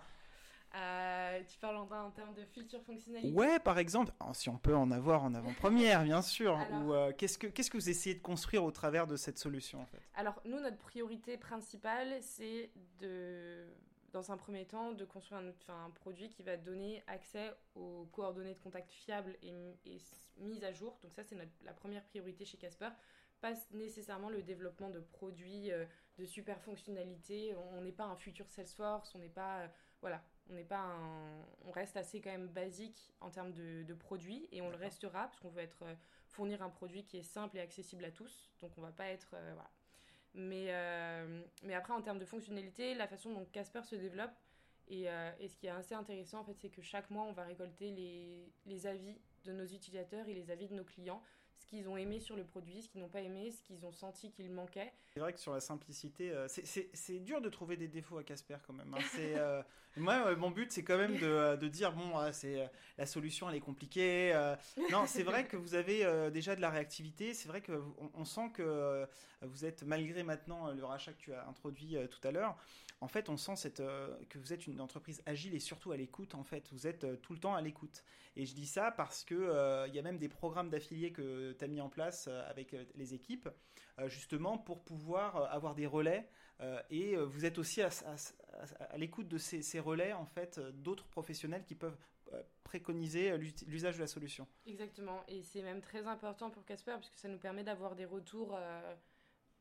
Euh, 0.76 1.40
tu 1.48 1.58
parles 1.58 1.76
en, 1.76 2.10
termes 2.10 2.32
de 2.34 2.44
feature 2.44 2.80
fonctionnalité? 2.84 3.36
Ouais, 3.36 3.58
par 3.58 3.78
exemple, 3.78 4.12
oh, 4.20 4.32
si 4.32 4.48
on 4.48 4.56
peut 4.56 4.74
en 4.76 4.90
avoir 4.92 5.24
en 5.24 5.34
avant-première, 5.34 6.04
bien 6.04 6.22
sûr. 6.22 6.58
Ou 6.72 6.92
euh, 6.92 7.12
qu'est-ce 7.16 7.38
que 7.38 7.48
qu'est-ce 7.48 7.70
que 7.70 7.76
vous 7.76 7.90
essayez 7.90 8.14
de 8.14 8.22
construire 8.22 8.62
au 8.62 8.70
travers 8.70 9.06
de 9.06 9.16
cette 9.16 9.38
solution 9.38 9.80
en 9.80 9.86
fait? 9.86 10.00
Alors 10.14 10.40
nous, 10.44 10.60
notre 10.60 10.78
priorité 10.78 11.36
principale, 11.36 12.18
c'est 12.20 12.70
de, 13.00 13.66
dans 14.12 14.30
un 14.30 14.36
premier 14.36 14.64
temps, 14.64 14.92
de 14.92 15.04
construire 15.04 15.40
un, 15.40 15.74
un, 15.74 15.90
produit 15.90 16.28
qui 16.28 16.44
va 16.44 16.56
donner 16.56 17.02
accès 17.08 17.52
aux 17.74 18.08
coordonnées 18.12 18.54
de 18.54 18.60
contact 18.60 18.92
fiables 18.92 19.36
et, 19.42 19.52
et 19.86 19.98
mises 20.38 20.62
à 20.62 20.72
jour. 20.72 20.96
Donc 21.02 21.12
ça, 21.14 21.24
c'est 21.24 21.36
la 21.64 21.72
première 21.72 22.04
priorité 22.04 22.44
chez 22.44 22.58
Casper. 22.58 22.90
Pas 23.40 23.52
nécessairement 23.72 24.28
le 24.28 24.42
développement 24.42 24.90
de 24.90 25.00
produits 25.00 25.72
euh, 25.72 25.84
de 26.18 26.26
super 26.26 26.60
fonctionnalités. 26.60 27.54
On 27.72 27.80
n'est 27.80 27.92
pas 27.92 28.04
un 28.04 28.16
futur 28.16 28.48
Salesforce, 28.48 29.14
on 29.14 29.18
n'est 29.18 29.28
pas 29.28 29.68
voilà, 30.00 30.22
on 30.48 30.54
n'est 30.54 30.64
pas 30.64 30.86
on 31.66 31.70
reste 31.70 31.96
assez 31.96 32.20
quand 32.20 32.30
même 32.30 32.48
basique 32.48 33.12
en 33.20 33.30
termes 33.30 33.52
de, 33.52 33.94
produits 33.94 34.48
et 34.52 34.62
on 34.62 34.70
le 34.70 34.76
restera 34.76 35.24
parce 35.24 35.40
qu'on 35.40 35.50
veut 35.50 35.62
être 35.62 35.82
euh, 35.82 35.94
fournir 36.28 36.62
un 36.62 36.70
produit 36.70 37.04
qui 37.04 37.18
est 37.18 37.22
simple 37.22 37.56
et 37.58 37.60
accessible 37.60 38.04
à 38.04 38.10
tous. 38.10 38.50
Donc 38.60 38.72
on 38.78 38.80
va 38.80 38.92
pas 38.92 39.06
être 39.06 39.34
euh, 39.34 39.52
voilà. 39.54 39.70
Mais 40.34 40.66
euh, 40.68 41.42
mais 41.64 41.74
après 41.74 41.92
en 41.92 42.02
termes 42.02 42.18
de 42.18 42.24
fonctionnalité, 42.24 42.94
la 42.94 43.08
façon 43.08 43.32
dont 43.32 43.44
Casper 43.46 43.82
se 43.82 43.96
développe 43.96 44.30
et, 44.88 45.04
et, 45.38 45.48
ce 45.48 45.56
qui 45.56 45.68
est 45.68 45.70
assez 45.70 45.94
intéressant 45.94 46.40
en 46.40 46.44
fait, 46.44 46.58
c'est 46.58 46.68
que 46.68 46.82
chaque 46.82 47.10
mois 47.10 47.22
on 47.22 47.32
va 47.32 47.44
récolter 47.44 47.92
les, 47.92 48.52
les 48.66 48.86
avis 48.88 49.20
de 49.44 49.52
nos 49.52 49.64
utilisateurs 49.64 50.26
et 50.26 50.34
les 50.34 50.50
avis 50.50 50.66
de 50.66 50.74
nos 50.74 50.82
clients 50.82 51.22
ce 51.60 51.66
qu'ils 51.66 51.88
ont 51.88 51.96
aimé 51.96 52.20
sur 52.20 52.36
le 52.36 52.44
produit, 52.44 52.82
ce 52.82 52.88
qu'ils 52.88 53.00
n'ont 53.00 53.08
pas 53.08 53.20
aimé, 53.20 53.50
ce 53.50 53.60
qu'ils 53.62 53.84
ont 53.84 53.92
senti 53.92 54.30
qu'il 54.30 54.50
manquait. 54.50 54.92
C'est 55.12 55.20
vrai 55.20 55.32
que 55.32 55.40
sur 55.40 55.52
la 55.52 55.60
simplicité, 55.60 56.30
euh, 56.30 56.46
c'est 56.48 57.18
dur 57.18 57.40
de 57.40 57.48
trouver 57.48 57.76
des 57.76 57.88
défauts 57.88 58.18
à 58.18 58.22
Casper 58.22 58.58
quand 58.64 58.72
même. 58.72 58.94
Hein. 58.94 59.02
Euh, 59.18 59.62
moi, 59.96 60.36
mon 60.36 60.50
but, 60.50 60.70
c'est 60.70 60.84
quand 60.84 60.96
même 60.96 61.18
de, 61.18 61.26
euh, 61.26 61.56
de 61.56 61.66
dire, 61.66 61.92
bon, 61.92 62.14
c'est 62.32 62.70
la 62.96 63.06
solution, 63.06 63.50
elle 63.50 63.56
est 63.56 63.60
compliquée. 63.60 64.32
non, 64.90 65.06
c'est 65.06 65.24
vrai 65.24 65.46
que 65.46 65.56
vous 65.56 65.74
avez 65.74 66.30
déjà 66.30 66.54
de 66.54 66.60
la 66.60 66.70
réactivité. 66.70 67.34
C'est 67.34 67.48
vrai 67.48 67.60
qu'on 67.60 68.10
on 68.14 68.24
sent 68.24 68.50
que 68.54 69.06
vous 69.42 69.64
êtes, 69.64 69.82
malgré 69.82 70.22
maintenant 70.22 70.70
le 70.70 70.84
rachat 70.84 71.12
que 71.12 71.18
tu 71.18 71.32
as 71.34 71.46
introduit 71.48 71.96
tout 72.08 72.26
à 72.26 72.30
l'heure, 72.30 72.56
en 73.00 73.08
fait, 73.08 73.30
on 73.30 73.36
sent 73.36 73.56
cette, 73.56 73.82
que 74.28 74.38
vous 74.38 74.52
êtes 74.52 74.66
une 74.66 74.80
entreprise 74.80 75.22
agile 75.26 75.54
et 75.54 75.60
surtout 75.60 75.90
à 75.90 75.96
l'écoute. 75.96 76.34
En 76.34 76.44
fait, 76.44 76.68
vous 76.72 76.86
êtes 76.86 77.20
tout 77.22 77.32
le 77.32 77.40
temps 77.40 77.54
à 77.54 77.60
l'écoute. 77.60 78.04
Et 78.36 78.46
je 78.46 78.54
dis 78.54 78.66
ça 78.66 78.92
parce 78.92 79.24
que 79.24 79.86
il 79.88 79.94
y 79.94 79.98
a 79.98 80.02
même 80.02 80.18
des 80.18 80.28
programmes 80.28 80.70
d'affiliés 80.70 81.10
que 81.10 81.49
tu 81.52 81.64
as 81.64 81.68
mis 81.68 81.80
en 81.80 81.88
place 81.88 82.26
euh, 82.28 82.42
avec 82.48 82.74
euh, 82.74 82.84
les 82.94 83.14
équipes, 83.14 83.48
euh, 83.98 84.08
justement 84.08 84.58
pour 84.58 84.82
pouvoir 84.82 85.52
avoir 85.52 85.74
des 85.74 85.86
relais. 85.86 86.28
et 86.90 87.16
vous 87.16 87.46
êtes 87.46 87.56
aussi 87.56 87.80
à, 87.80 87.90
l'écoute 88.98 89.28
de 89.28 89.38
ces, 89.38 89.80
relais, 89.80 90.12
en 90.12 90.26
fait, 90.26 90.60
d'autres 90.60 91.08
professionnels 91.08 91.64
qui 91.64 91.74
peuvent 91.74 91.96
préconiser 92.64 93.38
l'usage 93.66 93.96
de 93.96 94.00
la 94.00 94.06
solution. 94.06 94.46
Exactement, 94.66 95.24
et 95.26 95.42
c'est 95.42 95.62
même 95.62 95.80
très 95.80 96.06
important 96.06 96.50
pour 96.50 96.66
Casper, 96.66 96.96
puisque 96.98 97.18
ça 97.18 97.28
nous 97.28 97.38
permet 97.38 97.64
d'avoir 97.64 97.96
des 97.96 98.04
retours 98.04 98.58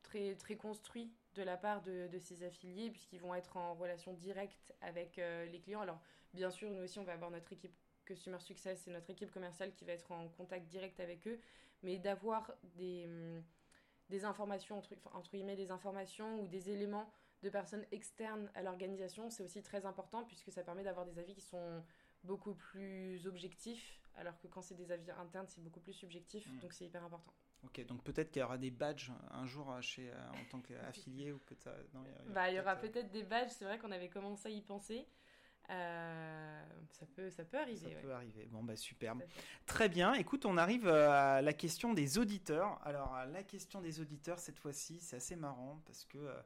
très, 0.03 0.35
très 0.35 0.57
construits 0.57 1.09
de 1.35 1.43
la 1.43 1.55
part 1.55 1.81
de, 1.83 2.07
de 2.07 2.19
ces 2.19 2.43
affiliés, 2.43 2.91
puisqu'ils 2.91 3.21
vont 3.21 3.33
être 3.33 3.55
en 3.55 3.75
relation 3.75 4.11
directe 4.11 4.73
avec 4.81 5.15
les 5.15 5.61
clients. 5.61 5.81
Alors, 5.81 6.01
bien 6.33 6.51
sûr, 6.51 6.69
nous 6.69 6.83
aussi, 6.83 6.99
on 6.99 7.05
va 7.05 7.13
avoir 7.13 7.31
notre 7.31 7.53
équipe 7.53 7.73
Customer 8.09 8.39
Success, 8.39 8.81
c'est 8.83 8.91
notre 8.91 9.09
équipe 9.11 9.31
commerciale 9.31 9.71
qui 9.71 9.85
va 9.85 9.93
être 9.93 10.11
en 10.11 10.27
contact 10.29 10.67
direct 10.67 10.99
avec 10.99 11.27
eux, 11.27 11.39
mais 11.83 11.99
d'avoir 11.99 12.51
des, 12.75 13.07
des 14.09 14.25
informations, 14.25 14.79
entre, 14.79 14.95
entre 15.13 15.29
guillemets, 15.31 15.55
des 15.55 15.69
informations 15.69 16.41
ou 16.41 16.47
des 16.47 16.71
éléments 16.71 17.09
de 17.43 17.49
personnes 17.49 17.85
externes 17.91 18.49
à 18.55 18.63
l'organisation, 18.63 19.29
c'est 19.29 19.43
aussi 19.43 19.61
très 19.61 19.85
important 19.85 20.25
puisque 20.25 20.51
ça 20.51 20.63
permet 20.63 20.83
d'avoir 20.83 21.05
des 21.05 21.19
avis 21.19 21.35
qui 21.35 21.41
sont 21.41 21.83
beaucoup 22.23 22.53
plus 22.53 23.27
objectifs, 23.27 24.01
alors 24.15 24.37
que 24.39 24.47
quand 24.47 24.61
c'est 24.61 24.75
des 24.75 24.91
avis 24.91 25.11
internes, 25.11 25.45
c'est 25.47 25.63
beaucoup 25.63 25.79
plus 25.79 25.93
subjectif, 25.93 26.45
hmm. 26.47 26.59
donc 26.59 26.73
c'est 26.73 26.85
hyper 26.85 27.03
important. 27.03 27.31
Ok, 27.63 27.85
donc 27.85 28.03
peut-être 28.03 28.31
qu'il 28.31 28.41
y 28.41 28.43
aura 28.43 28.57
des 28.57 28.71
badges 28.71 29.11
un 29.31 29.45
jour 29.45 29.81
chez, 29.81 30.09
euh, 30.09 30.29
en 30.31 30.49
tant 30.49 30.61
qu'affilié 30.61 31.31
ou 31.31 31.39
peut-être. 31.39 31.69
il 31.93 32.29
y, 32.29 32.33
bah, 32.33 32.49
il 32.49 32.55
y 32.55 32.59
aura 32.59 32.75
euh, 32.75 32.81
peut-être 32.81 33.11
des 33.11 33.23
badges, 33.23 33.51
c'est 33.51 33.65
vrai 33.65 33.77
qu'on 33.77 33.91
avait 33.91 34.09
commencé 34.09 34.47
à 34.47 34.51
y 34.51 34.61
penser. 34.61 35.07
Euh, 35.69 36.63
ça, 36.91 37.05
peut, 37.05 37.29
ça 37.29 37.43
peut 37.45 37.57
arriver. 37.57 37.93
Ça 37.93 37.99
peut 38.01 38.13
arriver. 38.13 38.45
Bon, 38.51 38.63
bah 38.63 38.75
superbe. 38.75 39.23
Très 39.65 39.89
bien. 39.89 40.13
Écoute, 40.13 40.45
on 40.45 40.57
arrive 40.57 40.87
euh, 40.87 41.09
à 41.09 41.41
la 41.41 41.53
question 41.53 41.93
des 41.93 42.17
auditeurs. 42.17 42.79
Alors, 42.83 43.15
la 43.31 43.43
question 43.43 43.81
des 43.81 43.99
auditeurs, 43.99 44.39
cette 44.39 44.57
fois-ci, 44.57 44.99
c'est 44.99 45.17
assez 45.17 45.35
marrant 45.35 45.81
parce 45.85 46.05
que 46.05 46.17
euh, 46.17 46.41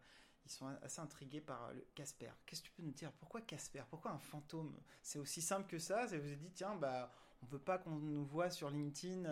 ils 0.45 0.51
sont 0.51 0.67
assez 0.81 0.99
intrigués 0.99 1.41
par 1.41 1.73
le 1.73 1.85
Casper. 1.95 2.31
Qu'est-ce 2.45 2.61
que 2.61 2.67
tu 2.67 2.73
peux 2.73 2.83
nous 2.83 2.91
dire? 2.91 3.11
Pourquoi 3.13 3.41
Casper? 3.41 3.83
Pourquoi 3.89 4.11
un 4.11 4.19
fantôme? 4.19 4.77
C'est 5.01 5.19
aussi 5.19 5.41
simple 5.41 5.67
que 5.67 5.79
ça? 5.79 6.05
Vous 6.05 6.19
vous 6.21 6.31
êtes 6.31 6.39
dit, 6.39 6.51
tiens, 6.51 6.75
bah, 6.75 7.11
on 7.41 7.45
veut 7.45 7.59
pas 7.59 7.77
qu'on 7.77 7.91
nous 7.95 8.25
voit 8.25 8.49
sur 8.49 8.69
LinkedIn. 8.69 9.23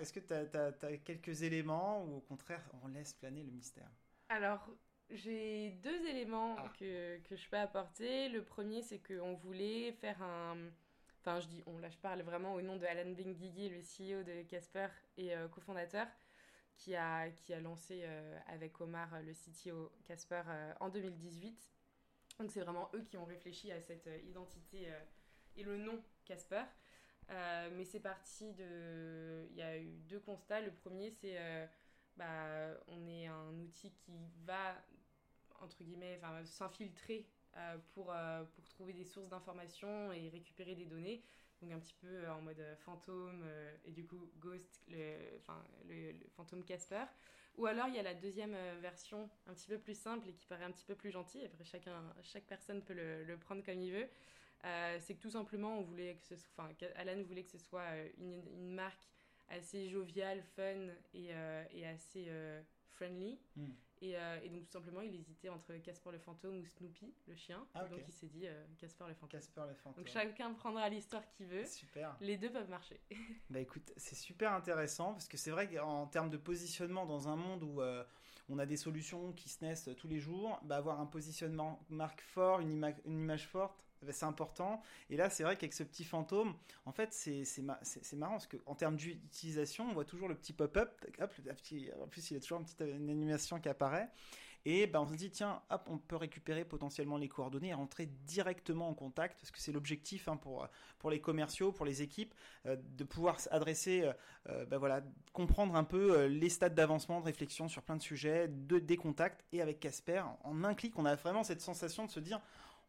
Est-ce 0.00 0.12
que 0.12 0.20
tu 0.20 0.34
as, 0.34 0.96
quelques 0.98 1.42
éléments 1.42 2.04
ou 2.04 2.16
au 2.16 2.20
contraire, 2.20 2.62
on 2.82 2.88
laisse 2.88 3.14
planer 3.14 3.42
le 3.42 3.50
mystère? 3.50 3.90
Alors, 4.28 4.68
j'ai 5.12 5.70
deux 5.82 6.06
éléments 6.06 6.56
ah. 6.58 6.72
que, 6.78 7.18
que, 7.18 7.36
je 7.36 7.48
peux 7.48 7.58
apporter. 7.58 8.28
Le 8.28 8.42
premier, 8.42 8.82
c'est 8.82 8.98
qu'on 8.98 9.34
voulait 9.34 9.92
faire 9.92 10.22
un. 10.22 10.56
Enfin, 11.20 11.40
je 11.40 11.46
dis 11.46 11.62
on, 11.66 11.78
là 11.78 11.88
je 11.88 11.98
parle 11.98 12.22
vraiment 12.22 12.54
au 12.54 12.62
nom 12.62 12.76
de 12.76 12.84
Alan 12.84 13.10
Benguigui, 13.10 13.68
le 13.68 13.78
CEO 13.78 14.24
de 14.24 14.42
Casper 14.42 14.88
et 15.16 15.36
euh, 15.36 15.46
cofondateur, 15.48 16.08
qui 16.76 16.96
a, 16.96 17.30
qui 17.30 17.54
a 17.54 17.60
lancé 17.60 18.02
euh, 18.04 18.38
avec 18.48 18.80
Omar 18.80 19.08
le 19.22 19.32
CTO 19.32 19.92
Casper 20.04 20.42
euh, 20.48 20.72
en 20.80 20.88
2018. 20.88 21.70
Donc 22.40 22.50
c'est 22.50 22.60
vraiment 22.60 22.90
eux 22.94 23.02
qui 23.02 23.16
ont 23.18 23.24
réfléchi 23.24 23.70
à 23.70 23.80
cette 23.80 24.08
identité 24.24 24.88
et 25.54 25.62
le 25.62 25.76
nom 25.76 26.02
Casper. 26.24 26.64
mais 27.28 27.84
c'est 27.84 28.00
parti 28.00 28.52
de. 28.54 29.46
Il 29.50 29.56
y 29.56 29.62
a 29.62 29.78
eu 29.78 30.00
deux 30.08 30.20
constats. 30.20 30.60
Le 30.60 30.72
premier, 30.72 31.10
c'est. 31.10 31.38
Bah, 32.16 32.74
on 32.88 33.06
est 33.06 33.26
un 33.26 33.58
outil 33.60 33.90
qui 33.92 34.12
va 34.44 34.74
entre 35.62 35.82
guillemets, 35.84 36.20
s'infiltrer 36.44 37.26
euh, 37.56 37.76
pour, 37.94 38.10
euh, 38.10 38.44
pour 38.44 38.64
trouver 38.64 38.94
des 38.94 39.04
sources 39.04 39.28
d'informations 39.28 40.10
et 40.12 40.30
récupérer 40.30 40.74
des 40.74 40.86
données. 40.86 41.22
Donc 41.60 41.70
un 41.72 41.78
petit 41.78 41.94
peu 42.00 42.08
euh, 42.08 42.32
en 42.32 42.40
mode 42.40 42.62
fantôme 42.78 43.44
et 43.84 43.92
du 43.92 44.06
coup 44.06 44.30
Ghost, 44.38 44.82
le, 44.88 45.16
enfin, 45.36 45.62
le, 45.86 46.14
fantôme 46.34 46.64
Casper. 46.64 47.04
Ou 47.58 47.66
alors 47.66 47.88
il 47.88 47.94
y 47.94 47.98
a 47.98 48.02
la 48.02 48.14
deuxième 48.14 48.56
version 48.80 49.28
un 49.46 49.52
petit 49.52 49.68
peu 49.68 49.78
plus 49.78 49.94
simple 49.94 50.30
et 50.30 50.32
qui 50.32 50.46
paraît 50.46 50.64
un 50.64 50.70
petit 50.70 50.86
peu 50.86 50.94
plus 50.94 51.10
gentille. 51.10 51.44
Après 51.44 51.64
chacun, 51.64 52.02
chaque 52.22 52.44
personne 52.44 52.82
peut 52.82 52.94
le, 52.94 53.36
prendre 53.36 53.62
comme 53.62 53.78
il 53.78 53.92
veut. 53.92 54.08
c'est 55.00 55.14
que 55.14 55.20
tout 55.20 55.30
simplement 55.30 55.78
on 55.78 55.82
voulait 55.82 56.14
que 56.14 56.22
ce 56.22 56.34
enfin 56.56 56.70
Alan 56.96 57.22
voulait 57.22 57.44
que 57.44 57.50
ce 57.50 57.58
soit 57.58 57.84
une, 58.16 58.72
marque 58.74 59.06
assez 59.50 59.90
joviale, 59.90 60.42
fun 60.56 60.88
et, 61.12 61.32
et 61.72 61.86
assez 61.86 62.32
friendly. 62.92 63.38
Euh, 64.02 64.40
et, 64.42 64.48
donc 64.48 64.64
tout 64.64 64.72
simplement, 64.72 65.00
il 65.00 65.14
hésitait 65.14 65.48
entre 65.48 65.74
Casper 65.76 66.10
le 66.12 66.18
fantôme 66.18 66.58
ou 66.58 66.66
Snoopy, 66.66 67.14
le 67.26 67.34
chien. 67.36 67.64
Ah, 67.74 67.84
donc 67.84 68.00
il 68.06 68.12
s'est 68.12 68.26
dit 68.26 68.46
euh, 68.46 68.64
Casper 68.78 69.04
le 69.08 69.14
fantôme. 69.14 69.40
Casper 69.40 69.62
le 69.68 69.74
fantôme. 69.74 70.04
Donc 70.04 70.12
chacun 70.12 70.52
prendra 70.54 70.88
l'histoire 70.88 71.22
qu'il 71.28 71.46
veut. 71.46 71.64
Super. 71.64 72.16
Les 72.20 72.36
deux 72.36 72.50
peuvent 72.50 72.68
marcher. 72.68 73.00
bah 73.50 73.60
écoute, 73.60 73.92
c'est 73.96 74.16
super 74.16 74.52
intéressant 74.52 75.12
parce 75.12 75.28
que 75.28 75.36
c'est 75.36 75.50
vrai 75.50 75.68
qu'en 75.68 76.06
termes 76.06 76.30
de 76.30 76.36
positionnement 76.36 77.06
dans 77.06 77.28
un 77.28 77.36
monde 77.36 77.62
où 77.62 77.80
euh, 77.80 78.04
on 78.48 78.58
a 78.58 78.66
des 78.66 78.76
solutions 78.76 79.32
qui 79.32 79.48
se 79.48 79.64
naissent 79.64 79.90
tous 79.96 80.08
les 80.08 80.18
jours, 80.18 80.60
bah 80.64 80.76
avoir 80.76 81.00
un 81.00 81.06
positionnement 81.06 81.84
marque 81.88 82.22
fort, 82.22 82.60
une, 82.60 82.94
une 83.04 83.20
image 83.20 83.46
forte, 83.46 83.84
c'est 84.10 84.24
important. 84.24 84.82
Et 85.10 85.16
là, 85.16 85.30
c'est 85.30 85.42
vrai 85.42 85.56
qu'avec 85.56 85.72
ce 85.72 85.82
petit 85.82 86.04
fantôme, 86.04 86.54
en 86.86 86.92
fait, 86.92 87.12
c'est 87.12 87.62
marrant 88.16 88.32
parce 88.32 88.48
qu'en 88.48 88.74
termes 88.74 88.96
d'utilisation, 88.96 89.88
on 89.88 89.92
voit 89.92 90.04
toujours 90.04 90.28
le 90.28 90.34
petit 90.34 90.52
pop-up. 90.52 90.90
En 91.20 91.26
plus, 92.06 92.30
il 92.30 92.34
y 92.34 92.36
a 92.36 92.40
toujours 92.40 92.58
une 92.58 92.64
petite 92.64 92.82
animation 92.82 93.60
qui 93.60 93.68
apparaît. 93.68 94.08
Et 94.64 94.86
ben, 94.86 95.00
on 95.00 95.08
se 95.08 95.14
dit, 95.14 95.30
tiens, 95.30 95.60
hop, 95.70 95.88
on 95.90 95.98
peut 95.98 96.16
récupérer 96.16 96.64
potentiellement 96.64 97.16
les 97.16 97.28
coordonnées 97.28 97.70
et 97.70 97.74
rentrer 97.74 98.06
directement 98.26 98.88
en 98.88 98.94
contact, 98.94 99.40
parce 99.40 99.50
que 99.50 99.58
c'est 99.60 99.72
l'objectif 99.72 100.28
hein, 100.28 100.36
pour, 100.36 101.10
les 101.10 101.20
commerciaux, 101.20 101.72
pour 101.72 101.84
les 101.84 102.02
équipes, 102.02 102.32
euh, 102.66 102.76
de 102.96 103.02
pouvoir 103.02 103.40
s'adresser, 103.40 104.02
euh, 104.02 104.12
euh, 104.50 104.64
ben 104.66 104.78
voilà, 104.78 105.02
comprendre 105.32 105.74
un 105.74 105.82
peu 105.82 106.26
les 106.26 106.48
stades 106.48 106.74
d'avancement, 106.74 107.20
de 107.20 107.24
réflexion 107.24 107.68
sur 107.68 107.82
plein 107.82 107.96
de 107.96 108.02
sujets, 108.02 108.46
de, 108.48 108.78
des 108.78 108.96
contacts. 108.96 109.44
Et 109.52 109.60
avec 109.60 109.80
Casper, 109.80 110.22
en 110.44 110.62
un 110.62 110.74
clic, 110.74 110.96
on 110.96 111.06
a 111.06 111.16
vraiment 111.16 111.42
cette 111.42 111.60
sensation 111.60 112.06
de 112.06 112.10
se 112.10 112.20
dire, 112.20 112.40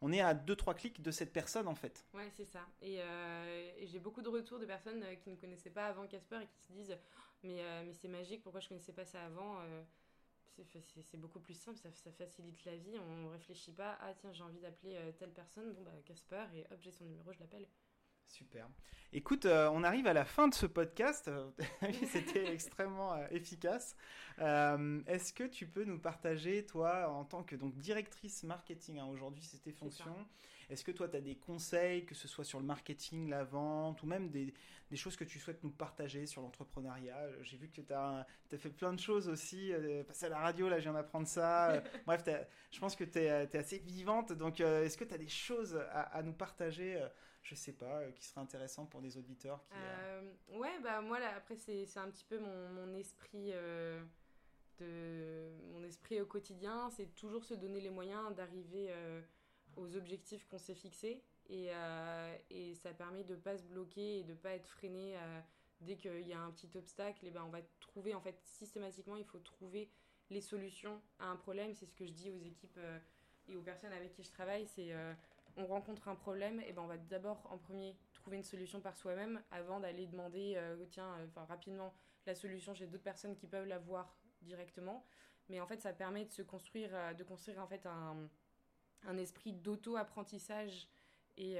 on 0.04 0.12
est 0.12 0.20
à 0.20 0.34
2-3 0.34 0.74
clics 0.74 1.00
de 1.00 1.10
cette 1.10 1.32
personne 1.32 1.66
en 1.66 1.74
fait. 1.74 2.04
Ouais, 2.12 2.30
c'est 2.36 2.44
ça. 2.44 2.60
Euh, 2.82 3.70
et, 3.78 3.86
j'ai 3.86 3.98
beaucoup 3.98 4.20
de 4.20 4.28
retours 4.28 4.58
de 4.58 4.66
personnes 4.66 5.02
euh, 5.02 5.14
qui 5.14 5.30
ne 5.30 5.36
connaissaient 5.36 5.70
pas 5.70 5.86
avant 5.86 6.06
Casper 6.06 6.40
et 6.42 6.46
qui 6.46 6.60
se 6.60 6.72
disent 6.72 6.98
Mais, 7.42 7.56
euh, 7.60 7.82
mais 7.86 7.94
c'est 7.94 8.08
magique, 8.08 8.42
pourquoi 8.42 8.60
je 8.60 8.66
ne 8.66 8.68
connaissais 8.70 8.92
pas 8.92 9.06
ça 9.06 9.24
avant 9.24 9.58
c'est 10.56 11.16
beaucoup 11.16 11.40
plus 11.40 11.54
simple, 11.54 11.80
ça, 11.80 12.12
facilite 12.12 12.64
la 12.64 12.76
vie. 12.76 12.96
On 12.96 13.24
ne 13.24 13.28
réfléchit 13.30 13.72
pas 13.72 13.98
Ah, 14.00 14.14
tiens, 14.14 14.32
j'ai 14.32 14.44
envie 14.44 14.60
d'appeler 14.60 14.96
telle 15.18 15.32
personne. 15.32 15.72
Bon, 15.72 15.82
bah, 15.82 15.90
Casper, 16.04 16.44
et 16.54 16.60
hop, 16.70 16.78
j'ai 16.80 16.92
son 16.92 17.04
numéro, 17.06 17.32
je 17.32 17.40
l'appelle. 17.40 17.66
Super. 18.26 18.68
Écoute, 19.16 19.46
euh, 19.46 19.70
on 19.72 19.84
arrive 19.84 20.08
à 20.08 20.12
la 20.12 20.24
fin 20.24 20.48
de 20.48 20.54
ce 20.54 20.66
podcast. 20.66 21.30
C'était 22.10 22.46
extrêmement 22.52 23.14
euh, 23.14 23.24
efficace. 23.30 23.94
Euh, 24.40 25.00
est-ce 25.06 25.32
que 25.32 25.44
tu 25.44 25.68
peux 25.68 25.84
nous 25.84 26.00
partager, 26.00 26.66
toi, 26.66 27.08
en 27.08 27.24
tant 27.24 27.44
que 27.44 27.54
donc 27.54 27.76
directrice 27.76 28.42
marketing, 28.42 28.98
hein, 28.98 29.06
aujourd'hui 29.06 29.44
c'est 29.44 29.62
tes 29.62 29.70
fonctions, 29.70 30.16
est-ce 30.68 30.82
que 30.82 30.90
toi 30.90 31.08
tu 31.08 31.16
as 31.16 31.20
des 31.20 31.36
conseils, 31.36 32.04
que 32.06 32.16
ce 32.16 32.26
soit 32.26 32.42
sur 32.42 32.58
le 32.58 32.66
marketing, 32.66 33.28
la 33.30 33.44
vente, 33.44 34.02
ou 34.02 34.06
même 34.06 34.30
des, 34.30 34.52
des 34.90 34.96
choses 34.96 35.14
que 35.14 35.22
tu 35.22 35.38
souhaites 35.38 35.62
nous 35.62 35.70
partager 35.70 36.26
sur 36.26 36.42
l'entrepreneuriat? 36.42 37.40
J'ai 37.42 37.56
vu 37.56 37.68
que 37.68 37.82
tu 37.82 37.92
as, 37.92 38.26
as, 38.52 38.58
fait 38.58 38.70
plein 38.70 38.92
de 38.92 38.98
choses 38.98 39.28
aussi, 39.28 39.70
passer 40.08 40.26
à 40.26 40.30
la 40.30 40.38
radio, 40.38 40.68
là 40.68 40.78
je 40.78 40.84
viens 40.84 40.92
d'apprendre 40.92 41.28
ça. 41.28 41.84
Bref, 42.06 42.24
je 42.72 42.80
pense 42.80 42.96
que 42.96 43.04
tu 43.04 43.20
es, 43.20 43.26
es, 43.26 43.56
assez 43.56 43.78
vivante, 43.78 44.32
donc 44.32 44.58
est-ce 44.58 44.98
que 44.98 45.04
tu 45.04 45.14
as 45.14 45.18
des 45.18 45.28
choses 45.28 45.76
à, 45.92 46.00
à 46.00 46.22
nous 46.24 46.32
partager 46.32 47.00
je 47.44 47.54
sais 47.54 47.72
pas, 47.72 48.00
euh, 48.00 48.10
qui 48.12 48.24
serait 48.24 48.40
intéressant 48.40 48.86
pour 48.86 49.00
des 49.02 49.16
auditeurs 49.18 49.62
qui, 49.66 49.74
euh, 49.76 50.22
euh, 50.50 50.58
Ouais, 50.58 50.80
bah 50.82 51.00
moi 51.02 51.20
là, 51.20 51.34
après 51.36 51.56
c'est 51.56 51.86
un 51.96 52.10
petit 52.10 52.24
peu 52.24 52.38
mon, 52.38 52.68
mon 52.70 52.94
esprit 52.94 53.52
de 54.80 55.52
mon 55.70 55.84
esprit 55.84 56.20
au 56.20 56.26
quotidien, 56.26 56.90
c'est 56.90 57.14
toujours 57.14 57.44
se 57.44 57.54
donner 57.54 57.80
les 57.80 57.90
moyens 57.90 58.34
d'arriver 58.34 58.92
aux 59.76 59.94
objectifs 59.96 60.46
qu'on 60.48 60.58
s'est 60.58 60.74
fixés 60.74 61.22
et, 61.48 61.70
et, 62.50 62.74
ça 62.74 62.92
permet 62.92 63.22
de 63.22 63.36
pas 63.36 63.56
se 63.56 63.62
bloquer 63.64 64.20
et 64.20 64.24
de 64.24 64.34
pas 64.34 64.50
être 64.54 64.66
freiné 64.66 65.16
dès 65.80 65.96
qu'il 65.96 66.26
y 66.26 66.32
a 66.32 66.40
un 66.40 66.50
petit 66.50 66.70
obstacle. 66.76 67.24
Et 67.26 67.30
ben 67.30 67.44
on 67.44 67.50
va 67.50 67.60
trouver 67.78 68.14
en 68.14 68.20
fait 68.20 68.40
systématiquement, 68.42 69.16
il 69.16 69.24
faut 69.24 69.38
trouver 69.38 69.90
les 70.30 70.40
solutions 70.40 71.00
à 71.20 71.26
un 71.26 71.36
problème. 71.36 71.74
C'est 71.74 71.86
ce 71.86 71.94
que 71.94 72.06
je 72.06 72.12
dis 72.12 72.30
aux 72.30 72.40
équipes 72.40 72.80
et 73.48 73.56
aux 73.56 73.62
personnes 73.62 73.92
avec 73.92 74.12
qui 74.12 74.24
je 74.24 74.30
travaille, 74.30 74.66
c'est 74.66 74.92
on 75.56 75.66
rencontre 75.66 76.08
un 76.08 76.14
problème, 76.14 76.60
et 76.60 76.72
ben 76.72 76.82
on 76.82 76.86
va 76.86 76.96
d'abord 76.96 77.46
en 77.50 77.58
premier 77.58 77.96
trouver 78.12 78.36
une 78.36 78.44
solution 78.44 78.80
par 78.80 78.96
soi-même 78.96 79.42
avant 79.50 79.80
d'aller 79.80 80.06
demander, 80.06 80.54
euh, 80.56 80.84
tiens, 80.90 81.16
euh, 81.18 81.26
rapidement 81.48 81.94
la 82.26 82.34
solution 82.34 82.74
chez 82.74 82.86
d'autres 82.86 83.04
personnes 83.04 83.36
qui 83.36 83.46
peuvent 83.46 83.66
la 83.66 83.78
voir 83.78 84.16
directement. 84.42 85.04
Mais 85.48 85.60
en 85.60 85.66
fait, 85.66 85.80
ça 85.80 85.92
permet 85.92 86.24
de 86.24 86.30
se 86.30 86.42
construire, 86.42 86.90
euh, 86.92 87.12
de 87.12 87.22
construire 87.22 87.58
en 87.60 87.66
fait 87.66 87.84
un, 87.86 88.28
un 89.06 89.18
esprit 89.18 89.52
d'auto-apprentissage 89.52 90.88
et, 91.36 91.58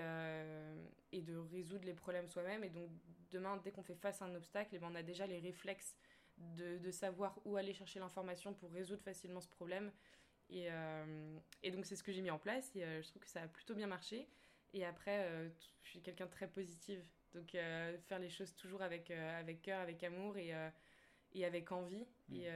et 1.11 1.21
de 1.21 1.37
résoudre 1.37 1.85
les 1.85 1.95
problèmes 1.95 2.29
soi-même. 2.29 2.63
Et 2.63 2.71
donc 2.71 2.89
demain, 3.33 3.57
dès 3.65 3.73
qu'on 3.73 3.83
fait 3.83 3.97
face 3.97 4.23
à 4.23 4.25
un 4.25 4.35
obstacle, 4.37 4.73
et 4.77 4.79
ben 4.79 4.89
on 4.93 4.95
a 4.95 5.03
déjà 5.03 5.27
les 5.27 5.41
réflexes 5.41 5.97
de 6.39 6.91
savoir 6.93 7.41
où 7.45 7.57
aller 7.57 7.75
chercher 7.75 7.99
l'information 7.99 8.55
pour 8.55 8.71
résoudre 8.71 9.03
facilement 9.03 9.41
ce 9.41 9.49
problème 9.49 9.91
et, 10.51 10.67
euh, 10.71 11.39
et 11.63 11.71
donc 11.71 11.87
c'est 11.87 11.97
ce 11.97 12.03
que 12.03 12.13
j'ai 12.13 12.23
mis 12.23 12.31
en 12.31 12.39
place 12.39 12.75
et 12.77 12.85
euh, 12.85 13.03
je 13.03 13.09
trouve 13.09 13.23
que 13.23 13.29
ça 13.29 13.43
a 13.43 13.49
plutôt 13.49 13.75
bien 13.75 13.87
marché. 13.87 14.29
Et 14.73 14.85
après, 14.85 15.25
euh, 15.25 15.49
je 15.83 15.91
suis 15.91 16.03
quelqu'un 16.03 16.27
de 16.27 16.31
très 16.31 16.49
positif. 16.49 17.01
Donc 17.33 17.51
faire 17.51 18.21
les 18.21 18.31
choses 18.31 18.55
toujours 18.55 18.81
avec, 18.83 19.11
avec 19.11 19.61
cœur, 19.63 19.81
avec 19.81 20.05
amour 20.05 20.37
et, 20.37 20.53
et 21.35 21.45
avec 21.45 21.73
envie. 21.73 22.07
Mm. 22.29 22.35
Et, 22.35 22.47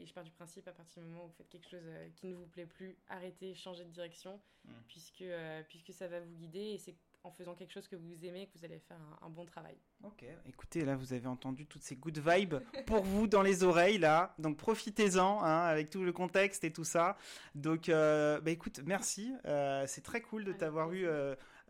et, 0.00 0.06
je 0.06 0.12
pars 0.12 0.24
du 0.24 0.30
principe, 0.30 0.68
à 0.68 0.72
partir 0.72 1.02
du 1.02 1.08
moment 1.08 1.24
où 1.24 1.28
vous 1.28 1.34
faites 1.34 1.48
quelque 1.48 1.68
chose 1.68 1.88
qui 2.16 2.26
ne 2.26 2.34
vous 2.34 2.46
plaît 2.46 2.66
plus, 2.66 2.96
arrêtez, 3.08 3.54
changez 3.54 3.84
de 3.84 3.90
direction, 3.90 4.40
mm. 4.64 4.70
puisque, 4.88 5.24
puisque 5.68 5.92
ça 5.92 6.08
va 6.08 6.20
vous 6.20 6.34
guider. 6.34 6.60
Et 6.60 6.78
c'est 6.78 6.96
en 7.26 7.30
faisant 7.32 7.54
quelque 7.54 7.72
chose 7.72 7.88
que 7.88 7.96
vous 7.96 8.24
aimez 8.24 8.46
que 8.46 8.58
vous 8.58 8.64
allez 8.64 8.78
faire 8.78 8.98
un, 9.20 9.28
bon 9.28 9.44
travail. 9.44 9.76
Ok, 10.04 10.24
écoutez, 10.46 10.84
là 10.84 10.94
vous 10.94 11.12
avez 11.12 11.26
entendu 11.26 11.66
toutes 11.66 11.82
ces 11.82 11.96
good 11.96 12.18
vibes 12.18 12.54
pour 12.86 13.02
vous 13.02 13.26
dans 13.26 13.42
les 13.42 13.64
oreilles 13.64 13.98
là, 13.98 14.34
donc 14.38 14.56
profitez-en 14.56 15.42
hein, 15.42 15.64
avec 15.64 15.90
tout 15.90 16.04
le 16.04 16.12
contexte 16.12 16.62
et 16.62 16.72
tout 16.72 16.84
ça. 16.84 17.16
Donc, 17.54 17.88
euh, 17.88 18.40
bah 18.40 18.52
écoute, 18.52 18.80
merci, 18.86 19.34
euh, 19.44 19.84
c'est 19.88 20.02
très 20.02 20.20
cool 20.20 20.44
de 20.44 20.52
t'avoir 20.52 20.92
eu 20.92 21.06